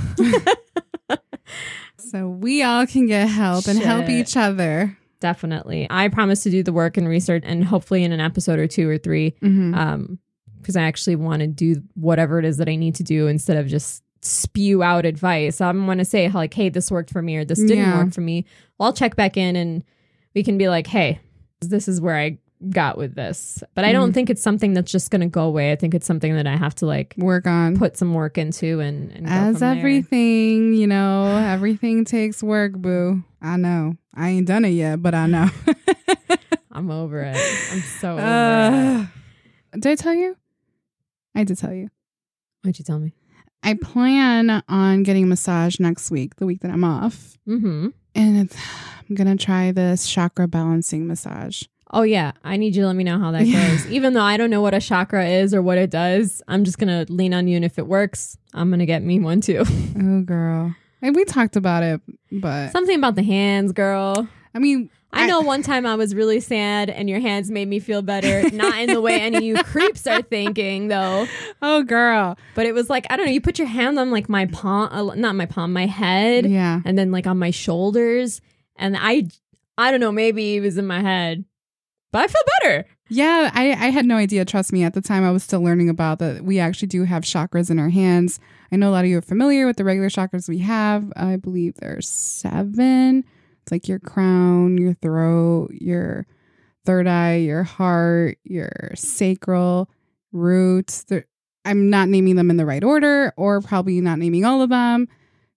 [1.97, 4.97] So we all can get help and help each other.
[5.19, 5.85] Definitely.
[5.91, 8.89] I promise to do the work and research and hopefully in an episode or two
[8.89, 9.75] or three, Mhm.
[9.77, 10.19] um,
[10.59, 13.57] because I actually want to do whatever it is that I need to do instead
[13.57, 15.61] of just spew out advice.
[15.61, 18.03] I'm going to say like, hey, this worked for me or this didn't Yeah.
[18.03, 18.45] work for me.
[18.77, 19.83] Well, I'll check back in and
[20.35, 21.19] we can be like, hey,
[21.61, 22.37] this is where I
[22.69, 23.63] got with this.
[23.73, 24.13] But I don't Mhm.
[24.13, 25.71] think it's something that's just going to go away.
[25.71, 27.77] I think it's something that I have to like Work on.
[27.77, 29.77] put some work into and, and As from there.
[29.77, 33.23] everything, you know, everything takes work, boo.
[33.41, 33.95] I know.
[34.13, 35.49] I ain't done it yet, but I know.
[36.71, 37.35] I'm over it.
[37.71, 38.25] I'm so over it.
[38.25, 39.05] Uh,
[39.79, 40.35] did I tell you?
[41.35, 41.89] I did tell you.
[42.63, 43.13] What'd you tell me?
[43.63, 47.37] I plan on getting a massage next week, the week that I'm off.
[47.47, 47.89] Mm-hmm.
[48.15, 48.57] And it's,
[49.09, 51.63] I'm going to try this chakra balancing massage.
[51.91, 53.67] Oh yeah, I need you to let me know how that Yeah.
[53.69, 53.87] goes.
[53.87, 56.77] Even though I don't know what a chakra is or what it does, I'm just
[56.77, 59.63] gonna lean on you, and if it works, I'm gonna get me one too.
[59.99, 60.75] Oh, girl.
[61.01, 61.99] And we talked about it,
[62.31, 64.27] but Something about the hands, girl.
[64.53, 67.79] I mean, I know one time I was really sad, and your hands made me
[67.79, 68.47] feel better.
[68.55, 71.27] Not in the way any of you creeps are thinking, though.
[71.61, 72.37] Oh, girl.
[72.55, 73.31] But it was like I don't know.
[73.31, 76.81] You put your hand on like my palm, not my palm, my head, Yeah.
[76.85, 78.39] and then like on my shoulders,
[78.75, 79.27] and I,
[79.77, 80.11] I don't know.
[80.11, 81.43] Maybe it was in my head,
[82.11, 82.85] but I feel better.
[83.11, 84.45] Yeah, I, I had no idea.
[84.45, 86.43] Trust me, at the time I was still learning about that.
[86.43, 88.39] We actually do have chakras in our hands.
[88.71, 91.11] I know a lot of you are familiar with the regular chakras we have.
[91.15, 93.23] I believe there's seven.
[93.69, 96.25] It's like your crown, your throat, your
[96.87, 99.91] third eye, your heart, your sacral,
[100.31, 101.05] roots.
[101.65, 105.07] I'm not naming them in the right order, or probably not naming all of them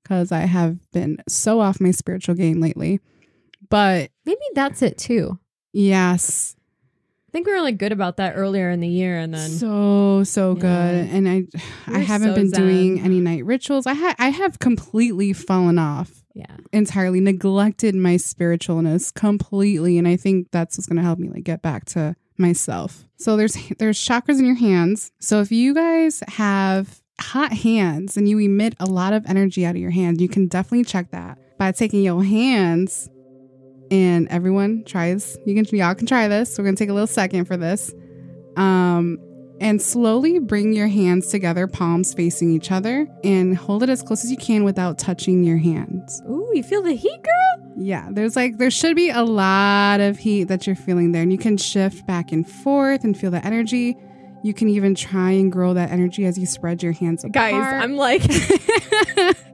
[0.02, 3.00] because I have been so off my spiritual game lately.
[3.70, 5.38] But Maybe that's it too.
[5.72, 6.54] yes,
[7.32, 10.54] think we were like good about that earlier in the year, and then so so
[10.54, 10.62] good.
[11.06, 11.16] Yeah.
[11.16, 11.44] and i
[11.86, 13.86] i We're haven't so been doing any night rituals.
[13.86, 20.16] I ha- i have completely fallen off yeah, entirely neglected my spiritualness completely and i
[20.16, 23.04] think that's what's going to help me like get back to myself.
[23.18, 25.12] So there's there's chakras in your hands.
[25.20, 29.76] So if you guys have hot hands and you emit a lot of energy out
[29.76, 31.38] of your hand you can definitely check that.
[31.58, 33.08] By taking your hands
[33.92, 37.44] and everyone tries you can y'all can try this we're to take a little second
[37.44, 37.92] for this
[38.56, 39.18] um
[39.60, 44.24] and slowly bring your hands together palms facing each other and hold it as close
[44.24, 47.72] as you can without touching your hands Ooh, you feel the heat, girl?
[47.76, 51.32] yeah, there's like there should be a lot of heat that you're feeling there, and
[51.32, 53.96] you can shift back and forth and feel the energy.
[54.44, 57.32] You can even try and grow that energy as you spread your hands apart.
[57.34, 58.22] Guys, I'm like,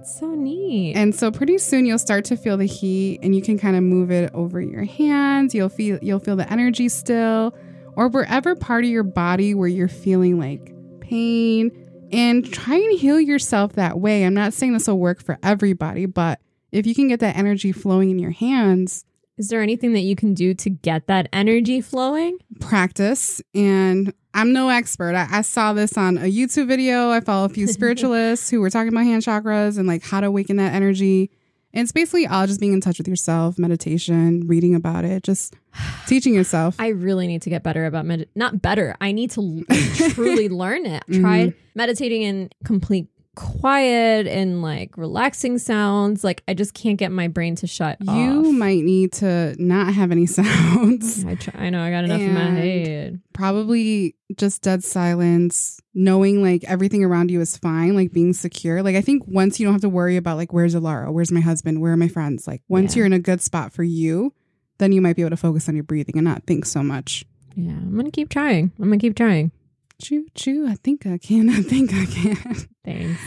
[0.00, 0.96] that's so neat.
[0.96, 3.82] and so pretty soon you'll start to feel the heat, and you can kind of
[3.82, 5.54] move it over your hands.
[5.54, 7.54] You'll feel you'll feel the energy still,
[7.96, 11.70] or wherever part of your body where you're feeling like pain,
[12.10, 14.24] and try and heal yourself that way.
[14.24, 16.40] I'm not saying this will work for everybody, but
[16.72, 19.04] if you can get that energy flowing in your hands,
[19.40, 22.36] Is there anything that you can do to get that energy flowing?
[22.60, 25.14] practice and I'm no expert.
[25.14, 27.08] I, I saw this on a YouTube video.
[27.08, 30.26] I follow a few spiritualists who were talking about hand chakras and like how to
[30.26, 31.30] awaken that energy.
[31.72, 35.56] And it's basically all just being in touch with yourself, meditation, reading about it, just
[36.06, 36.76] teaching yourself.
[36.78, 38.28] I really need to get better about med.
[38.34, 38.94] Not better.
[39.00, 39.64] I need to
[40.10, 41.02] truly learn it.
[41.08, 41.22] Mm-hmm.
[41.22, 46.24] Tried meditating in complete quiet and like relaxing sounds.
[46.24, 48.46] Like I just can't get my brain to shut you off.
[48.54, 51.24] might need to not have any sounds.
[51.24, 51.66] I try.
[51.66, 51.82] I know.
[51.82, 53.20] I got enough in my head.
[53.32, 58.82] Probably just dead silence, knowing like everything around you is fine, like being secure.
[58.82, 61.40] Like I think once you don't have to worry about like where's Alara, where's my
[61.40, 62.46] husband, where are my friends?
[62.46, 63.00] Like once Yeah.
[63.00, 64.32] you're in a good spot for you,
[64.78, 67.24] then you might be able to focus on your breathing and not think so much.
[67.54, 68.72] Yeah, I'm gonna keep trying.
[68.78, 69.52] I'm gonna keep trying.
[70.00, 71.50] Choo choo, I think I can.
[71.50, 72.68] I think I can.
[72.84, 73.20] Thanks.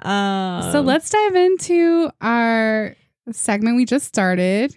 [0.00, 2.96] Um, so let's dive into our
[3.30, 4.74] segment we just started.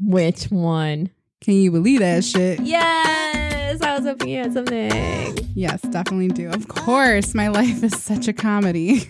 [0.00, 1.10] Which one?
[1.40, 2.60] Can you believe that shit?
[2.60, 5.38] Yes, I was hoping you had something.
[5.54, 6.50] Yes, definitely do.
[6.50, 9.08] Of course, my life is such a comedy.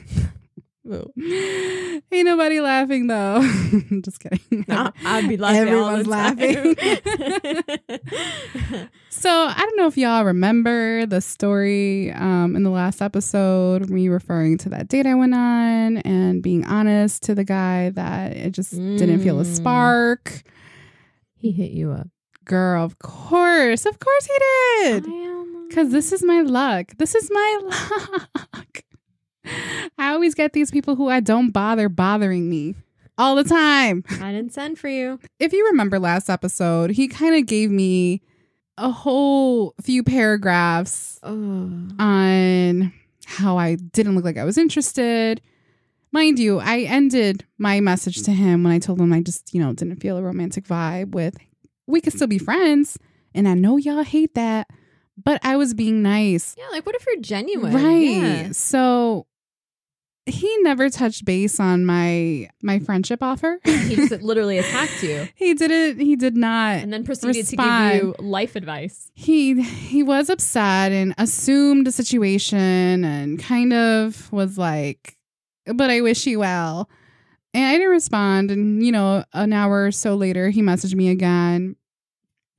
[0.88, 3.40] Ain't nobody laughing though.
[4.02, 4.64] Just kidding.
[4.68, 5.62] Nah, I'd be laughing.
[5.62, 6.76] Everyone's laughing.
[9.18, 14.08] So I don't know if y'all remember the story um, in the last episode, me
[14.08, 18.50] referring to that date I went on and being honest to the guy that it
[18.50, 19.56] just didn't feel a Mm.
[19.56, 20.42] spark.
[21.34, 22.08] he hit you up.
[22.44, 24.38] Girl, of course, of course he
[24.82, 25.06] did.
[25.68, 26.92] Because this is my luck.
[26.98, 27.60] This is my
[28.44, 28.82] luck.
[29.98, 32.74] I always get these people who I don't bother bothering me
[33.18, 34.04] all the time.
[34.20, 35.18] I didn't send for you.
[35.40, 38.22] If you remember last episode, he kind of gave me
[38.78, 41.70] a whole few paragraphs Oh.
[41.98, 42.92] on
[43.26, 45.40] how I didn't look like I was interested.
[46.12, 49.60] Mind you, I ended my message to him when I told him I just, you
[49.60, 51.36] know, didn't feel a romantic vibe with
[51.86, 52.98] we could still be friends.
[53.34, 54.68] And I know y'all hate that,
[55.22, 56.54] but I was being nice.
[56.58, 57.72] Yeah, like what if you're genuine?
[57.74, 58.44] Right.
[58.46, 58.52] Yeah.
[58.52, 59.26] So
[60.26, 63.58] he never touched base on my my friendship offer.
[63.64, 67.92] He just literally attacked you he didn't he did not and then proceeded Respond.
[67.92, 69.10] to give you life advice.
[69.14, 75.16] he he was upset and assumed a situation and kind of was like
[75.74, 76.88] but i wish you well
[77.54, 81.08] and i didn't respond and you know an hour or so later he messaged me
[81.08, 81.76] again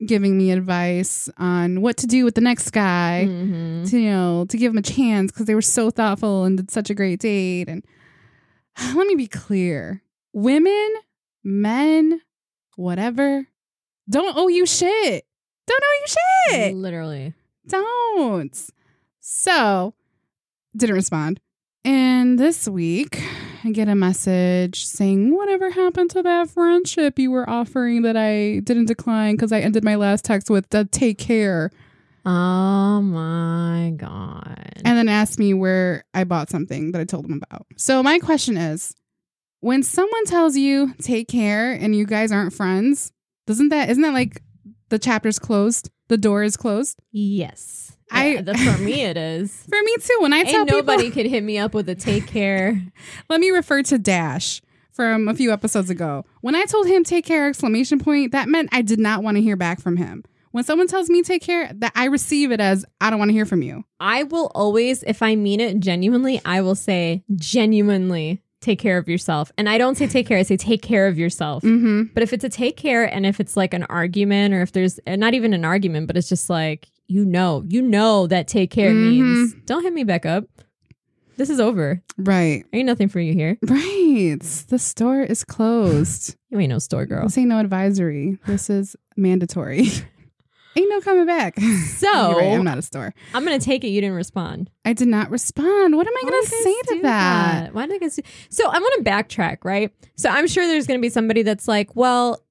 [0.05, 3.89] giving me advice on what to do with the next guy Mhm.
[3.89, 6.69] to you know to give him a chance because they were so thoughtful and did
[6.71, 7.67] such a great date.
[7.67, 7.83] And
[8.95, 10.03] let me be clear.
[10.33, 10.89] Women
[11.43, 12.21] men
[12.75, 13.47] whatever
[14.09, 15.25] don't owe you shit.
[15.65, 16.05] Don't owe you
[16.55, 16.75] shit.
[16.75, 17.33] Literally.
[17.67, 18.55] don't.
[19.19, 19.93] So
[20.75, 21.39] didn't respond.
[21.83, 23.21] And this week
[23.63, 28.59] i get a message saying whatever happened to that friendship you were offering that i
[28.59, 31.71] didn't decline because i ended my last text with the take care
[32.29, 34.73] Oh my god.
[34.83, 37.65] and then asked me where I bought something that I told him about.
[37.77, 38.93] So my question is,
[39.61, 43.13] when someone tells you take care and you guys aren't friends,
[43.45, 44.41] doesn't that isn't that like
[44.89, 46.99] the chapter's closed, the door is closed?
[47.11, 47.86] yes.
[48.11, 49.51] I- Yeah, for me it is.
[49.69, 50.17] For me too.
[50.21, 52.81] When I tell Ain't nobody people, could hit me up with a take care.
[53.29, 56.25] let me refer to Dash from a few episodes ago.
[56.41, 59.41] When I told him take care exclamation point, that meant I did not want to
[59.43, 60.23] hear back from him.
[60.51, 63.33] When someone tells me take care, that I receive it as I don't want to
[63.33, 63.83] hear from you.
[63.99, 69.07] I will always, if I mean it genuinely, I will say genuinely take care of
[69.07, 69.51] yourself.
[69.57, 71.63] And I don't say take care, I say take care of yourself.
[71.63, 72.13] Mm-hmm.
[72.13, 74.99] But if it's a take care and if it's like an argument or if there's
[75.05, 78.93] not even an argument, but it's just like, you know, you know that take care
[78.93, 79.65] means mm-hmm.
[79.65, 80.45] don't hit me back up.
[81.37, 82.01] This is over.
[82.17, 82.65] Right.
[82.73, 83.57] Ain't nothing for you here.
[83.61, 84.39] Right.
[84.41, 86.35] The store is closed.
[86.49, 87.23] You ain't no store girl.
[87.23, 88.39] This ain't no advisory.
[88.47, 89.79] This is mandatory.
[90.77, 91.57] ain't no coming back.
[91.97, 93.13] So right, I'm not a store.
[93.33, 94.69] I'm gonna take it you didn't respond.
[94.85, 95.97] I did not respond.
[95.97, 97.73] What am I Why gonna say to do that?
[97.73, 99.91] Why did I guys do- So I want to backtrack, right?
[100.15, 102.41] So I'm sure there's going to be somebody that's like, well,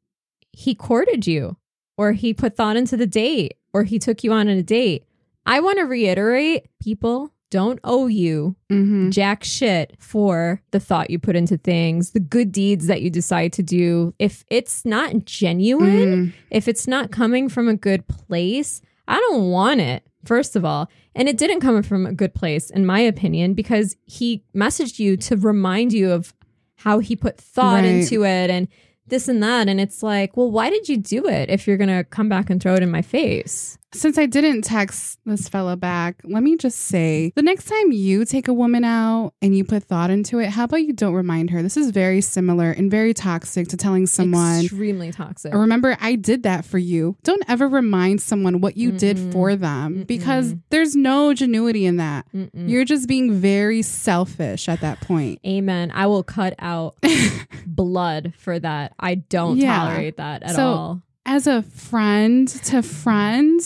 [0.52, 1.56] he courted you,
[1.96, 5.04] or he put thought into the date, or he took you on a date.
[5.44, 9.10] I want to reiterate, people don't owe you Mm-hmm.
[9.10, 13.52] jack shit for the thought you put into things, the good deeds that you decide
[13.52, 14.12] to do.
[14.18, 16.32] If it's not genuine, Mm.
[16.50, 20.90] if it's not coming from a good place, I don't want it, first of all.
[21.14, 25.16] And it didn't come from a good place, in my opinion, because he messaged you
[25.18, 26.34] to remind you of
[26.76, 27.84] how he put thought Right.
[27.84, 28.66] into it and
[29.08, 29.68] this and that.
[29.68, 32.50] And it's like, well, why did you do it if you're going to come back
[32.50, 33.78] and throw it in my face?
[33.92, 38.24] Since I didn't text this fella back, let me just say the next time you
[38.24, 41.50] take a woman out and you put thought into it, how about you don't remind
[41.50, 41.62] her?
[41.62, 45.54] This is very similar and very toxic to telling someone, Extremely toxic.
[45.54, 47.16] Remember, I did that for you.
[47.22, 49.32] Don't ever remind someone what you did Mm-mm.
[49.32, 50.62] for them because Mm-mm.
[50.70, 52.26] there's no genuity in that.
[52.34, 52.50] Mm-mm.
[52.68, 55.40] You're just being very selfish at that point.
[55.46, 55.90] Amen.
[55.94, 56.96] I will cut out
[57.66, 58.94] blood for that.
[58.98, 59.76] I don't Yeah.
[59.76, 61.02] tolerate that at So- all.
[61.28, 63.60] As a friend to friend,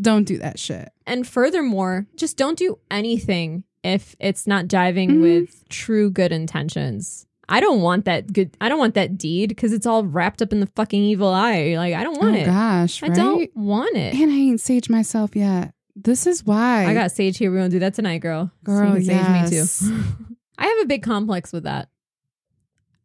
[0.00, 0.88] don't do that shit.
[1.06, 5.20] And furthermore, just don't do anything if it's not jiving Mhm.
[5.22, 7.26] with true good intentions.
[7.48, 10.52] I don't want that good I don't want that deed because it's all wrapped up
[10.52, 11.74] in the fucking evil eye.
[11.76, 12.46] Like I don't want oh it.
[12.46, 13.16] gosh, I right?
[13.16, 14.14] don't want it.
[14.14, 15.72] And I ain't sage myself yet.
[15.94, 17.50] This is why I got sage here.
[17.50, 18.50] We're gonna do that tonight, girl.
[18.66, 18.92] So you girl.
[18.94, 19.78] can sage me yes.
[19.80, 20.02] too.
[20.58, 21.88] I have a big complex with that.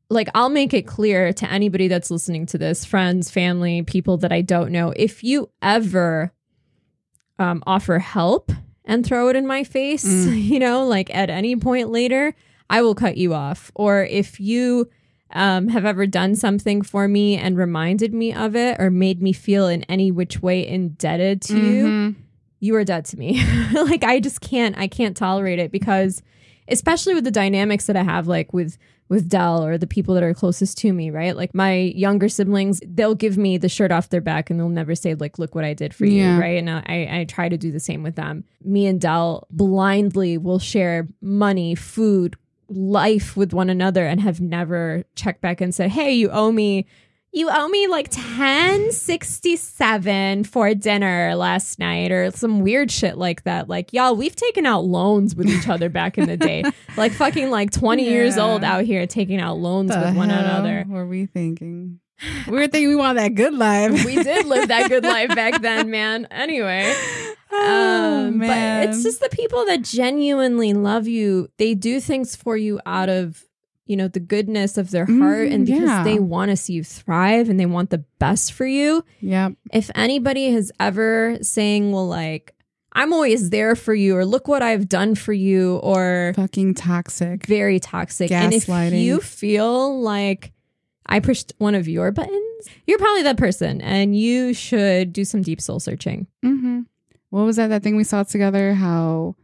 [0.09, 4.31] Like, I'll make it clear to anybody that's listening to this friends, family, people that
[4.31, 6.31] I don't know if you ever
[7.39, 8.51] um, offer help
[8.85, 10.43] and throw it in my face, Mm.
[10.49, 12.35] you know, like at any point later,
[12.69, 13.71] I will cut you off.
[13.75, 14.89] Or if you
[15.31, 19.33] um, have ever done something for me and reminded me of it or made me
[19.33, 22.15] feel in any which way indebted to you, Mhm.
[22.59, 23.43] you are dead to me.
[23.73, 26.21] like I just can't I can't tolerate it because
[26.67, 28.77] especially with the dynamics that I have like with
[29.09, 31.35] with Del or the people that are closest to me, right?
[31.35, 34.95] Like my younger siblings, they'll give me the shirt off their back and they'll never
[34.95, 36.35] say like look what I did for Yeah.
[36.35, 36.57] you, right?
[36.57, 38.43] And uh, I I try to do the same with them.
[38.63, 42.35] Me and Del blindly will share money, food,
[42.69, 46.85] life with one another and have never checked back and said, "Hey, you owe me
[47.34, 53.67] you owe me like 1067 for dinner last night or some weird shit like that.
[53.67, 56.63] Like, y'all, we've taken out loans with each other back in the day.
[56.98, 60.86] like fucking like 20 years old out here taking out loans The with one another.
[60.88, 62.00] Were we thinking?
[62.48, 64.06] We were thinking we want that good life.
[64.06, 66.28] We did live that good life back then, man.
[66.32, 66.93] Anyway.
[67.52, 68.48] oh, Um, but
[68.89, 71.50] it's just the people that genuinely love you.
[71.58, 73.43] They do things for you out of,
[73.86, 76.04] you know, the goodness of their heart Mhm, and because yeah.
[76.04, 79.04] they want to see you thrive and they want the best for you.
[79.22, 79.54] Yep.
[79.74, 82.54] If anybody has ever saying, well, like,
[82.93, 87.46] I'm always there for you, or look what I've done for you, or Fucking toxic.
[87.48, 88.32] very toxic.
[88.32, 90.54] And if you feel like
[91.08, 92.39] I pushed one of your buttons,
[92.88, 96.28] you're probably that person and you should do some deep soul searching.
[96.41, 96.82] hmm
[97.32, 97.67] What was that?
[97.67, 98.76] That thing we saw together?
[98.76, 99.36] How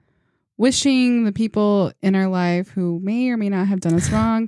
[0.60, 4.48] wishing the people in our life who may or may not have done us wrong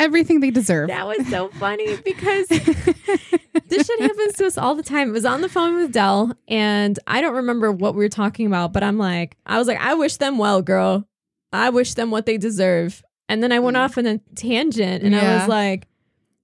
[0.00, 0.88] everything they deserve.
[0.88, 5.10] That was so funny because this shit happens to us all the time.
[5.10, 8.46] It was on the phone with Del and I don't remember what we were talking
[8.46, 11.06] about, but I'm like, I was like, I wish them well, girl.
[11.52, 13.02] I wish them what they deserve.
[13.28, 13.80] And then I went mm.
[13.80, 15.86] off on a tangent and I was like,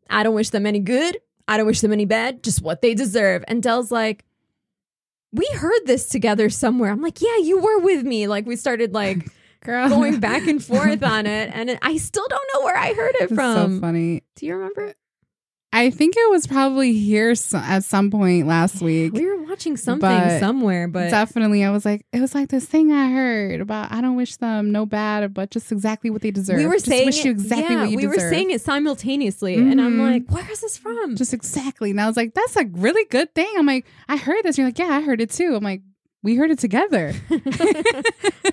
[0.09, 1.19] I don't wish them any good.
[1.49, 3.45] I don't wish them any bad, just what they deserve.
[3.49, 4.25] And Del's like,
[5.33, 6.91] we heard this together somewhere.
[6.91, 8.27] I'm like, yeah, you were with me.
[8.27, 9.29] Like we started like
[9.65, 9.89] Girl.
[9.89, 11.51] going back and forth on it.
[11.53, 13.77] And it- I still don't know where I heard it It's from.
[13.77, 14.23] so funny.
[14.37, 14.95] Do you remember?
[15.73, 19.13] I think it was probably here so- at some point last week.
[19.13, 22.65] We were watching something But somewhere, but Definitely, I was like, it was like this
[22.65, 23.93] thing I heard about.
[23.93, 26.57] I don't wish them no bad, but just exactly what they deserve.
[26.59, 28.17] we were just saying wish you it- exactly yeah, what you we deserve.
[28.23, 30.11] were saying it simultaneously, and I'm Mhm.
[30.13, 31.15] like, where is this from?
[31.17, 31.91] just exactly.
[31.91, 33.53] And I was like, that's a really good thing.
[33.59, 34.57] I'm like, I heard this.
[34.57, 35.55] You're like, yeah, I heard it too.
[35.57, 35.83] I'm like,
[36.23, 37.13] we heard it together.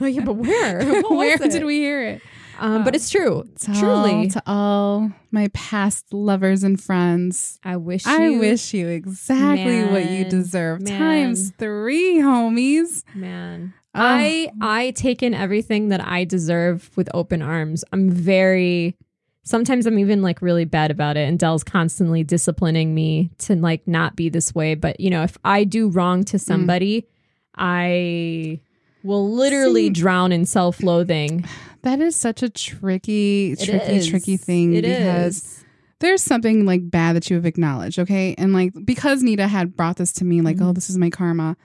[0.01, 1.01] oh yeah, but where?
[1.09, 1.51] Where it?
[1.51, 2.22] did we hear it?
[2.64, 3.43] Um, but it's true.
[3.59, 8.05] To Truly, all, to all my past lovers and friends, I wish.
[8.07, 10.97] I you, wish you exactly what you deserve man.
[10.97, 13.03] times three, homies.
[13.14, 13.74] man.
[13.93, 17.84] I I take in everything that I deserve with open arms.
[17.91, 18.95] I'm very
[19.43, 23.86] sometimes I'm even like really bad about it and Del's constantly disciplining me to like
[23.88, 27.07] not be this way, but you know, if I do wrong to somebody,
[27.55, 28.61] I
[29.03, 31.45] will literally See- drown in self-loathing.
[31.84, 34.07] That is such a tricky, It tricky, is.
[34.07, 35.63] tricky thing It because is.
[35.99, 38.36] there's something like bad that you have acknowledged, okay?
[38.38, 41.55] And like because Nita had brought this to me, like, oh, this is my karma.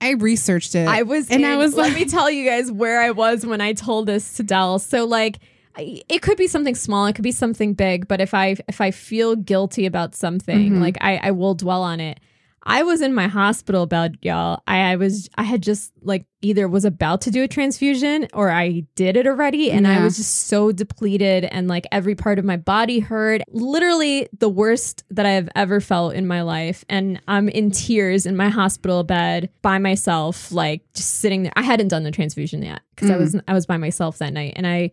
[0.00, 0.86] I researched it.
[0.86, 0.88] Mm-hmm.
[0.88, 3.44] I was and in- I was let like, me tell you guys where I was
[3.46, 4.78] when I told this to Del.
[4.78, 5.38] So like
[5.78, 8.90] it could be something small, it could be something big, but if I if I
[8.90, 10.80] feel guilty about something, Mhm.
[10.80, 12.18] like I, I will dwell on it.
[12.62, 14.62] I was in my hospital bed, y'all.
[14.66, 18.50] I, I was I had just like either was about to do a transfusion or
[18.50, 22.44] I did it already and I was just so depleted and like every part of
[22.44, 23.40] my body hurt.
[23.48, 26.84] Literally the worst that I have ever felt in my life.
[26.90, 31.52] And I'm in tears in my hospital bed by myself, like just sitting there.
[31.56, 33.18] I hadn't done the transfusion yet because I Mm.
[33.20, 34.92] was I was by myself that night and I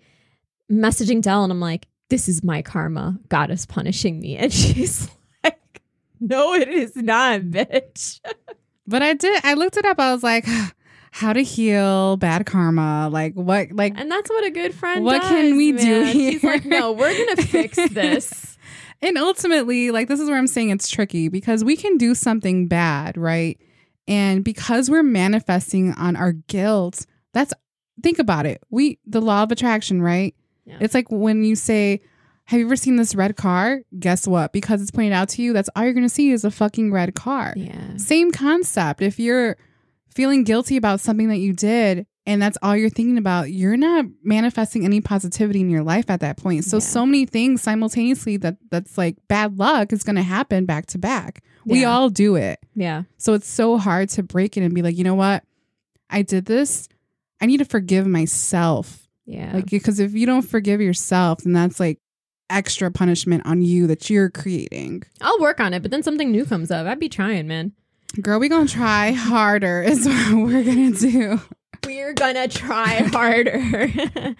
[0.72, 3.20] messaging Del and I'm like, this is my karma.
[3.30, 4.38] God is punishing me.
[4.42, 5.17] And she's like,
[6.22, 8.20] no, it is not, bitch.
[8.88, 9.42] but I did.
[9.44, 10.00] I looked it up.
[10.00, 10.46] I was like,
[11.12, 13.10] how to heal bad karma?
[13.12, 13.72] Like what?
[13.72, 16.14] Like And that's what a good friend What does, can we do man.
[16.14, 16.52] She's here?
[16.52, 18.58] like, no, we're gonna fix this.
[19.02, 22.68] And ultimately, like this is where I'm saying it's tricky because we can do something
[22.68, 23.60] bad, right?
[24.08, 27.54] And because we're manifesting on our guilt, that's
[28.02, 28.62] think about it.
[28.70, 30.34] We the law of attraction, right?
[30.66, 30.78] Yeah.
[30.82, 32.02] It's like when you say,
[32.48, 34.52] "Have you ever seen this red car?" Guess what?
[34.52, 36.92] Because it's pointed out to you, that's all you're going to see is a fucking
[36.92, 37.54] red car.
[37.56, 37.96] yeah.
[37.98, 39.02] Same concept.
[39.02, 39.56] If you're
[40.14, 44.06] feeling guilty about something that you did and that's all you're thinking about, you're not
[44.24, 46.66] manifesting any positivity in your life at that point.
[46.66, 46.82] So Yeah.
[46.82, 50.98] so many things simultaneously that that's like bad luck is going to happen back to
[50.98, 51.44] back.
[51.66, 52.60] We all do it.
[52.76, 53.04] Yeah.
[53.18, 55.44] So it's so hard to break it and be like, "You know what?
[56.10, 56.88] I did this.
[57.42, 59.52] I need to forgive myself." Yeah.
[59.54, 62.00] Like because if you don't forgive yourself, then that's like
[62.50, 65.04] extra punishment on you that you're creating.
[65.22, 66.88] I'll work on it, but then something new comes up.
[66.88, 67.74] I'd be trying, man.
[68.22, 71.40] Girl, we gonna try harder is what we're gonna do.
[71.86, 73.90] We're gonna try harder.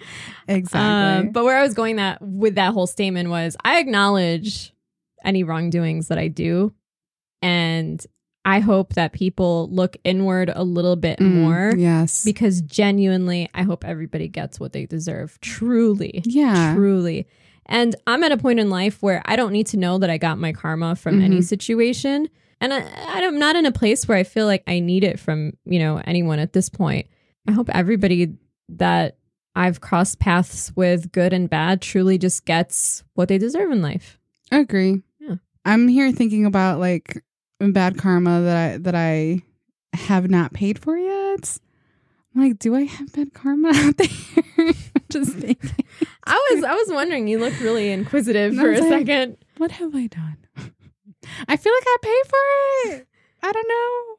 [0.50, 1.26] Exactly.
[1.28, 4.72] Um, but where I was going that with that whole statement was I acknowledge
[5.24, 6.72] any wrongdoings that I do,
[7.42, 8.04] and
[8.44, 12.24] I hope that people look inward a little bit Mm, more Yes.
[12.24, 15.38] because genuinely, I hope everybody gets what they deserve.
[15.42, 16.74] Truly, yeah.
[16.74, 17.26] truly.
[17.68, 20.16] And I'm at a point in life where I don't need to know that I
[20.18, 21.44] got my karma from any Mhm.
[21.44, 22.28] situation.
[22.60, 25.52] And I, I'm not in a place where I feel like I need it from,
[25.64, 27.06] you know, anyone at this point.
[27.46, 28.34] I hope everybody
[28.70, 29.16] that
[29.54, 34.18] I've crossed paths with, good and bad, truly just gets what they deserve in life.
[34.50, 35.02] I agree.
[35.20, 35.36] Yeah.
[35.64, 37.22] I'm here thinking about like
[37.60, 39.42] bad karma that I that I
[39.94, 41.58] have not paid for yet.
[42.34, 44.72] I'm like, do I have bad karma out there?
[45.12, 45.70] Just thinking,
[46.24, 49.36] I was I was wondering, you looked really inquisitive for a saying- second.
[49.56, 50.36] what have I done?
[51.48, 53.06] I feel like I paid for it.
[53.42, 54.16] I don't know.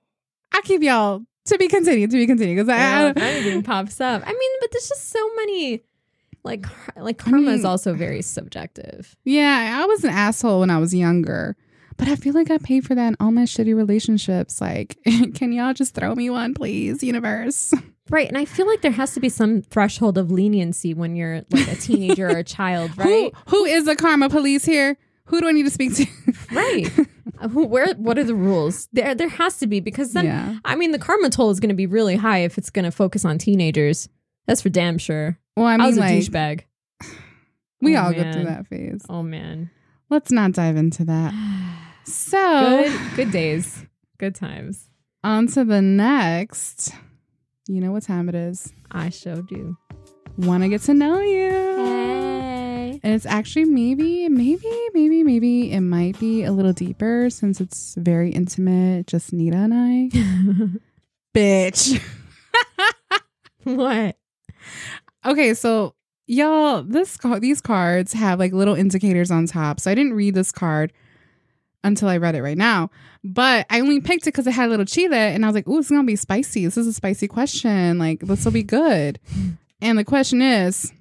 [0.54, 2.56] I'll keep y'all to be continued, to be continued.
[2.56, 4.24] Because I, Yeah, I if anything pops up.
[4.26, 5.84] I mean, but there's just so many
[6.44, 6.66] like
[6.96, 9.16] like I karma is also very subjective.
[9.26, 11.56] Yeah, I was an asshole when I was younger,
[11.98, 14.62] but I feel like I paid for that in all my shitty relationships.
[14.62, 14.98] Like,
[15.36, 17.74] can y'all just throw me one, please, universe?
[18.10, 18.28] Right.
[18.28, 21.68] And I feel like there has to be some threshold of leniency when you're like
[21.72, 23.34] a teenager or a child, right?
[23.48, 24.98] Who, who is the karma police here?
[25.26, 26.06] Who do I need to speak to?
[26.52, 26.92] right.
[27.40, 28.90] Uh, Who where what are the rules?
[28.92, 30.58] There there has to be because then yeah.
[30.66, 33.38] I mean the karma toll is gonna be really high if it's gonna focus on
[33.38, 34.10] teenagers.
[34.48, 35.38] That's for damn sure.
[35.56, 36.62] Well, I I, mean, was a like, douchebag.
[37.82, 39.06] we Oh, all go through that phase.
[39.08, 39.70] Oh man.
[40.10, 41.34] Let's not dive into that.
[42.06, 43.86] So, Good good days.
[44.18, 44.90] Good times.
[45.24, 46.92] on to the next.
[47.70, 48.74] You know what time it is.
[48.90, 49.78] I showed you.
[50.38, 51.52] Want to get to know you.
[51.52, 53.00] Hey.
[53.04, 57.94] And it's actually maybe, maybe, maybe, maybe it might be a little deeper since it's
[57.94, 60.10] very intimate, just Nita and I.
[61.38, 62.02] Bitch.
[63.66, 64.18] what?
[65.24, 65.94] Okay, so
[66.26, 69.80] y'all, this these cards have like little indicators on top.
[69.80, 70.92] So I didn't read this card
[71.84, 72.90] until I read it right now.
[73.24, 75.68] But I only picked it because it had a little chile, and I was like,
[75.68, 76.66] "Ooh, it's gonna be spicy.
[76.66, 77.98] This is a spicy question.
[78.00, 79.20] Like, this will be good."
[79.82, 80.92] And the question is,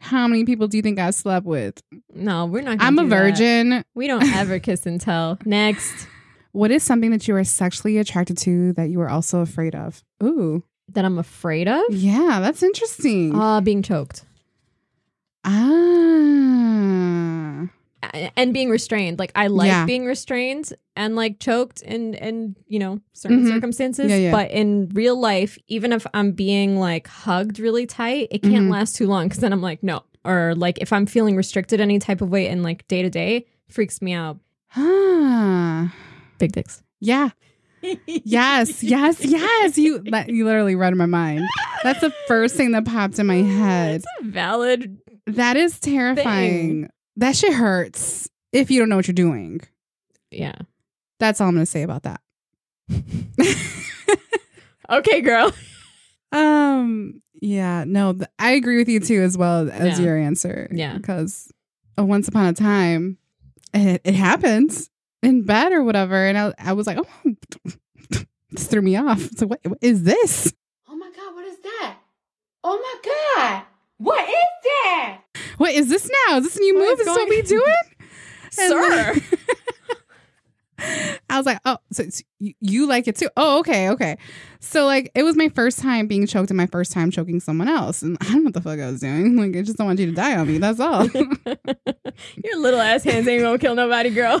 [0.00, 1.82] how many people do you think I slept with?
[2.14, 3.16] No, we're not I'm a do that.
[3.16, 3.84] virgin.
[3.94, 5.38] We don't ever kiss and tell.
[5.44, 6.06] Next.
[6.52, 10.02] What is something that you are sexually attracted to that you are also afraid of?
[10.22, 10.62] Ooh,
[10.92, 11.82] That I'm afraid of?
[11.90, 13.34] yeah, that's interesting.
[13.34, 14.24] Uh being choked.
[15.44, 17.66] ah,
[18.36, 19.18] and being restrained.
[19.18, 19.84] Like I like Yeah.
[19.84, 23.48] being restrained and like choked in in you know certain Mhm.
[23.48, 24.10] circumstances.
[24.10, 24.30] Yeah, yeah.
[24.32, 28.70] But in real life, even if I'm being like hugged really tight, it can't Mhm.
[28.70, 30.02] last too long because then I'm like no.
[30.24, 33.46] Or like if I'm feeling restricted any type of way in like day to day,
[33.68, 34.38] freaks me out.
[34.76, 35.92] Ah.
[36.38, 36.82] Big dicks.
[37.00, 37.30] Yeah.
[38.06, 39.78] Yes, yes, yes.
[39.78, 41.44] You that, you literally read my mind.
[41.84, 44.02] That's the first thing that popped in my head.
[44.22, 44.98] Valid.
[45.28, 46.88] That is terrifying.
[47.18, 49.60] That shit hurts if you don't know what you're doing.
[50.30, 50.54] Yeah.
[51.20, 52.20] That's all I'm going to say about that.
[54.90, 55.52] Okay, girl.
[56.32, 60.04] um yeah, no, th- I agree with you too as well as Yeah.
[60.04, 60.66] your answer.
[60.72, 60.96] Yeah.
[60.96, 61.52] Because
[61.98, 63.18] uh, once upon a time
[63.74, 64.88] it, it happens
[65.22, 67.34] in bed or whatever and I, I was like, "Oh,
[68.50, 70.54] this threw me off." So what, what is this?
[70.88, 71.96] Oh my god, what is that?
[72.64, 73.10] Oh my
[73.44, 73.62] god,
[73.98, 74.87] what is that?
[75.58, 76.38] What is this now?
[76.38, 76.92] Is this a new move?
[76.92, 77.74] is Is this what we doing?
[78.50, 79.14] Sir.
[81.28, 83.28] I was like, oh, so it's, you, you like it too?
[83.36, 84.16] Oh, okay, okay.
[84.60, 87.68] So like, it was my first time being choked and my first time choking someone
[87.68, 89.36] else, and I don't know what the fuck I was doing.
[89.36, 90.58] Like, I just don't want you to die on me.
[90.58, 91.06] That's all.
[91.06, 94.40] Your little ass hands ain't gonna kill nobody, girl.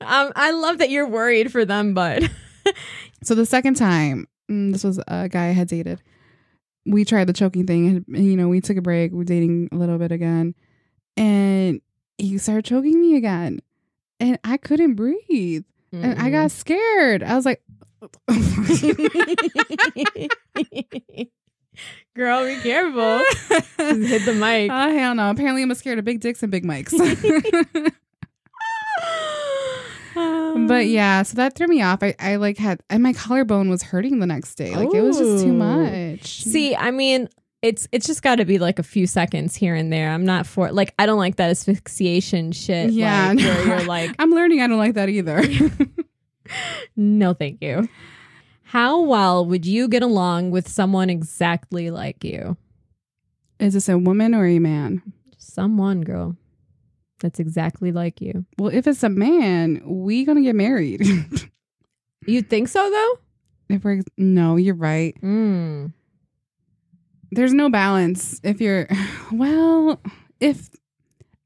[0.00, 2.24] um, I love that you're worried for them, but
[3.22, 6.02] so the second time, mm, this was a guy I had dated.
[6.90, 9.12] We tried the choking thing, and you know, we took a break.
[9.12, 10.54] We were dating a little bit again,
[11.16, 11.80] and
[12.16, 13.60] he started choking me again,
[14.20, 15.64] and I couldn't breathe.
[15.92, 17.22] and I got scared.
[17.22, 17.62] I was like,
[22.16, 23.18] Girl, be careful.
[23.78, 24.70] Hit the mic.
[24.72, 25.30] Oh hell no!
[25.30, 26.92] Apparently, I'm scared of big dicks and big mics.
[30.66, 32.02] but yeah, so that threw me off.
[32.02, 34.74] I, I like had and my collarbone was hurting the next day.
[34.74, 35.54] Like it was just too Ooh.
[35.54, 36.42] much.
[36.42, 37.28] See, I mean,
[37.62, 40.10] it's it's just got to be like a few seconds here and there.
[40.10, 42.90] I'm not for like I don't like that asphyxiation shit.
[42.90, 43.48] Yeah, like, no.
[43.48, 44.60] where you're like, I'm learning.
[44.60, 45.42] I don't like that either.
[46.96, 47.88] no, thank you.
[48.62, 52.56] How well would you get along with someone exactly like you?
[53.58, 55.02] Is this a woman or a man?
[55.38, 56.36] Someone, girl,
[57.20, 58.44] that's exactly like you.
[58.58, 61.02] Well, if it's a man, we gonna get married.
[62.26, 63.18] You think so though?
[63.74, 65.16] if we're no, you're right.
[65.22, 65.92] Mm.
[67.30, 68.86] there's no balance if you're
[69.32, 70.00] well
[70.40, 70.68] if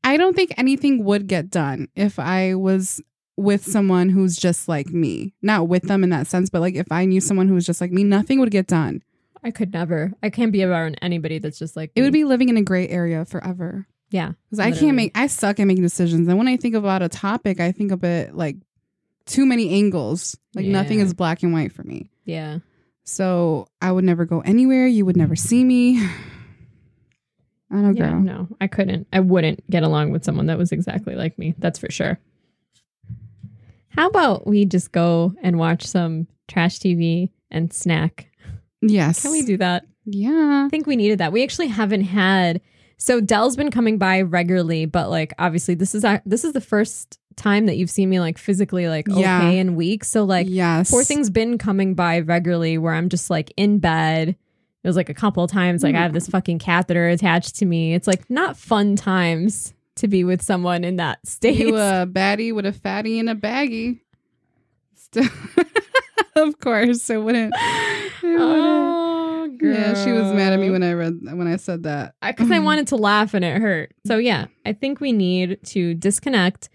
[0.04, 3.00] i don't think anything would get done if i was
[3.36, 6.90] with someone who's just like me not with them in that sense but like if
[6.92, 9.02] i knew someone who was just like me nothing would get done
[9.44, 10.12] I could never.
[10.22, 12.86] I can't be around anybody that's just like it would be living in a gray
[12.88, 14.32] area forever yeah.
[14.44, 17.08] because i can't make i suck at making decisions and when i think about a
[17.08, 18.56] topic i think of it like
[19.26, 22.58] too many angles like nothing is black and white for me Yeah.
[23.04, 25.98] so i would never go anywhere you would never see me
[27.70, 29.06] i don't Yeah, girl no, I couldn't.
[29.12, 31.54] I wouldn't get along with someone that was exactly like me.
[31.58, 32.18] That's for sure.
[33.88, 38.28] How about we just go and watch some trash TV and snack?
[38.82, 39.86] yes Can we do that?
[40.04, 41.32] yeah I think we needed that.
[41.32, 42.60] We actually haven't had.
[43.02, 46.60] So Del's been coming by regularly, but like obviously this is our, this is the
[46.60, 49.38] first time that you've seen me like physically like Yeah.
[49.38, 50.08] okay in weeks.
[50.08, 50.88] So like yes.
[50.88, 54.28] poor thing's been coming by regularly where I'm just like in bed.
[54.28, 56.32] It was like a couple of times like I have this mm.
[56.32, 57.92] fucking catheter attached to me.
[57.92, 61.58] It's like not fun times to be with someone in that state.
[61.58, 63.98] You a baddie with a fatty and a baggie.
[64.94, 65.28] Still,
[66.36, 67.52] of course, it wouldn't.
[67.56, 69.01] it wouldn't- oh,
[69.48, 69.74] girl.
[69.74, 72.14] yeah, she was mad at me when I read when I said that.
[72.24, 73.92] because I wanted to laugh and it hurt.
[74.06, 76.68] So yeah, I think we need to disconnect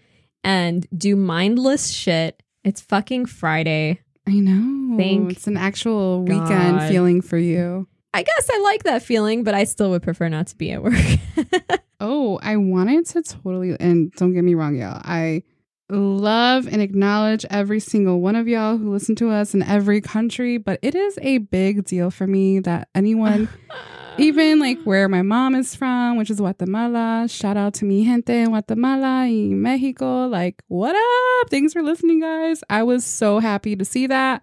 [0.44, 2.42] and do mindless shit.
[2.64, 4.00] It's fucking Friday.
[4.26, 4.96] I know.
[4.96, 7.86] Thank it's an actual weekend feeling for you.
[8.14, 10.82] I guess I like that feeling, but I still would prefer not to be at
[10.82, 10.94] work.
[12.00, 15.00] Oh, I wanted to totally, and don't get me wrong, y'all.
[15.04, 15.42] I
[15.90, 20.58] love and acknowledge every single one of y'all who listen to us in every country,
[20.58, 23.48] but it is a big deal for me that anyone,
[24.18, 28.30] even like where my mom is from, which is Guatemala, shout out to mi gente
[28.30, 30.26] in Guatemala y Mexico.
[30.26, 31.50] Like, what up?
[31.50, 32.62] Thanks for listening, guys.
[32.68, 34.42] I was so happy to see that.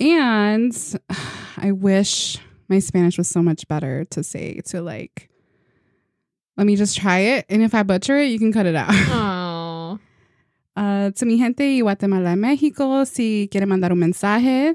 [0.00, 0.74] And
[1.58, 2.38] I wish
[2.68, 5.28] my Spanish was so much better to say, to like,
[6.56, 7.46] let me just try it.
[7.50, 8.90] And if I butcher it, you can cut it out.
[10.76, 14.74] Uh, to mi gente y Guatemala y México, si quiere mandar un mensaje,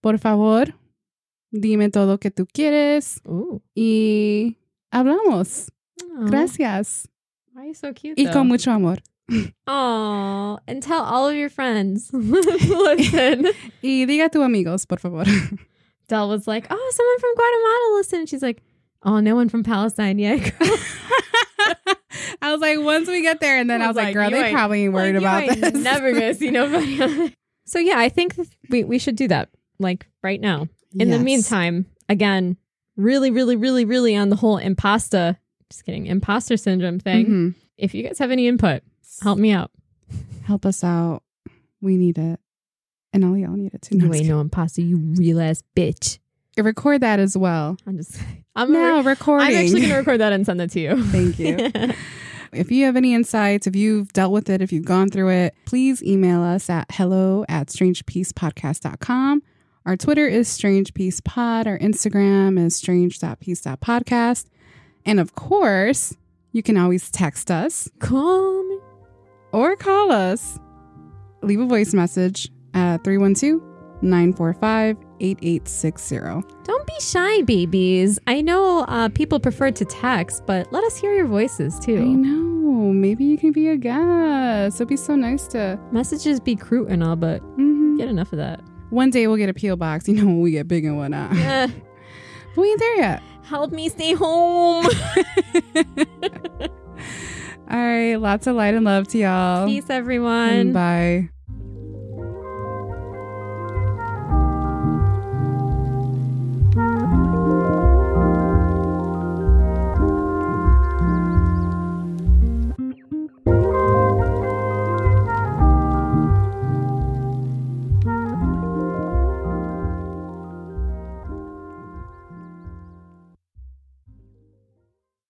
[0.00, 0.74] por favor,
[1.50, 3.60] dime todo lo que tú quieres Ooh.
[3.74, 4.56] y
[4.92, 5.72] hablamos.
[6.30, 7.08] Gracias.
[7.52, 8.14] Why are you so cute?
[8.16, 8.32] Y though?
[8.34, 9.02] con mucho amor.
[9.66, 10.58] Aw.
[10.68, 12.10] And tell all of your friends.
[12.12, 13.46] Listen.
[13.82, 15.24] Y diga a tus amigos, por favor.
[16.08, 18.28] Del was like, oh, someone from Guatemala listened.
[18.28, 18.62] She's like,
[19.02, 20.52] oh, no one from Palestine yet.
[22.40, 24.84] Girl." was like, once we get there, and then I was, like, girl, they probably
[24.84, 25.74] ain't worried about this.
[25.74, 27.32] Never gonna see nobody.
[27.66, 28.34] so yeah, I think
[28.70, 30.68] we we should do that like right now.
[30.98, 31.24] In the Yes.
[31.24, 32.56] meantime, again,
[32.96, 35.36] really, really, really, really on the whole impasta,
[35.70, 37.26] just kidding, imposter syndrome thing.
[37.26, 37.54] Mhm.
[37.76, 38.82] If you guys have any input,
[39.22, 39.70] help me out.
[40.44, 41.22] help us out.
[41.82, 42.40] We need it,
[43.12, 43.96] and all y'all need it too.
[43.96, 46.18] No, I'm no imposter, you real ass bitch.
[46.56, 47.76] record that as well.
[47.86, 48.18] I'm just,
[48.54, 49.48] I'm, Now gonna, recording.
[49.48, 51.04] I'm actually gonna record that and send that to you.
[51.08, 51.58] Thank you.
[52.56, 55.54] If you have any insights, if you've dealt with it, if you've gone through it,
[55.66, 59.42] please email us at hello at strangepeacepodcast.com.
[59.84, 61.66] Our Twitter is strangepeacepod.
[61.66, 64.46] Our Instagram is strange.peace.podcast.
[65.04, 66.16] And of course,
[66.52, 68.78] you can always text us Call me.
[69.52, 70.58] or call us.
[71.42, 73.60] Leave a voice message at 312
[74.02, 76.16] 945 8860.
[76.64, 78.18] Don't be shy, babies.
[78.26, 81.98] I know uh, people prefer to text, but let us hear your voices too.
[81.98, 82.92] I know.
[82.92, 84.76] Maybe you can be a guest.
[84.76, 85.78] It'd be so nice to.
[85.92, 87.96] Messages be crude and all, but Mhm.
[87.98, 88.60] get enough of that.
[88.90, 89.76] One day we'll get a P.O.
[89.76, 91.32] box, you know, when we get big and whatnot.
[91.36, 91.68] Eh,
[92.54, 93.22] But we ain't there yet.
[93.42, 94.86] help me stay home.
[97.68, 98.14] All right.
[98.16, 99.66] Lots of light and love to y'all.
[99.66, 100.72] Peace, everyone.
[100.72, 101.30] Bye.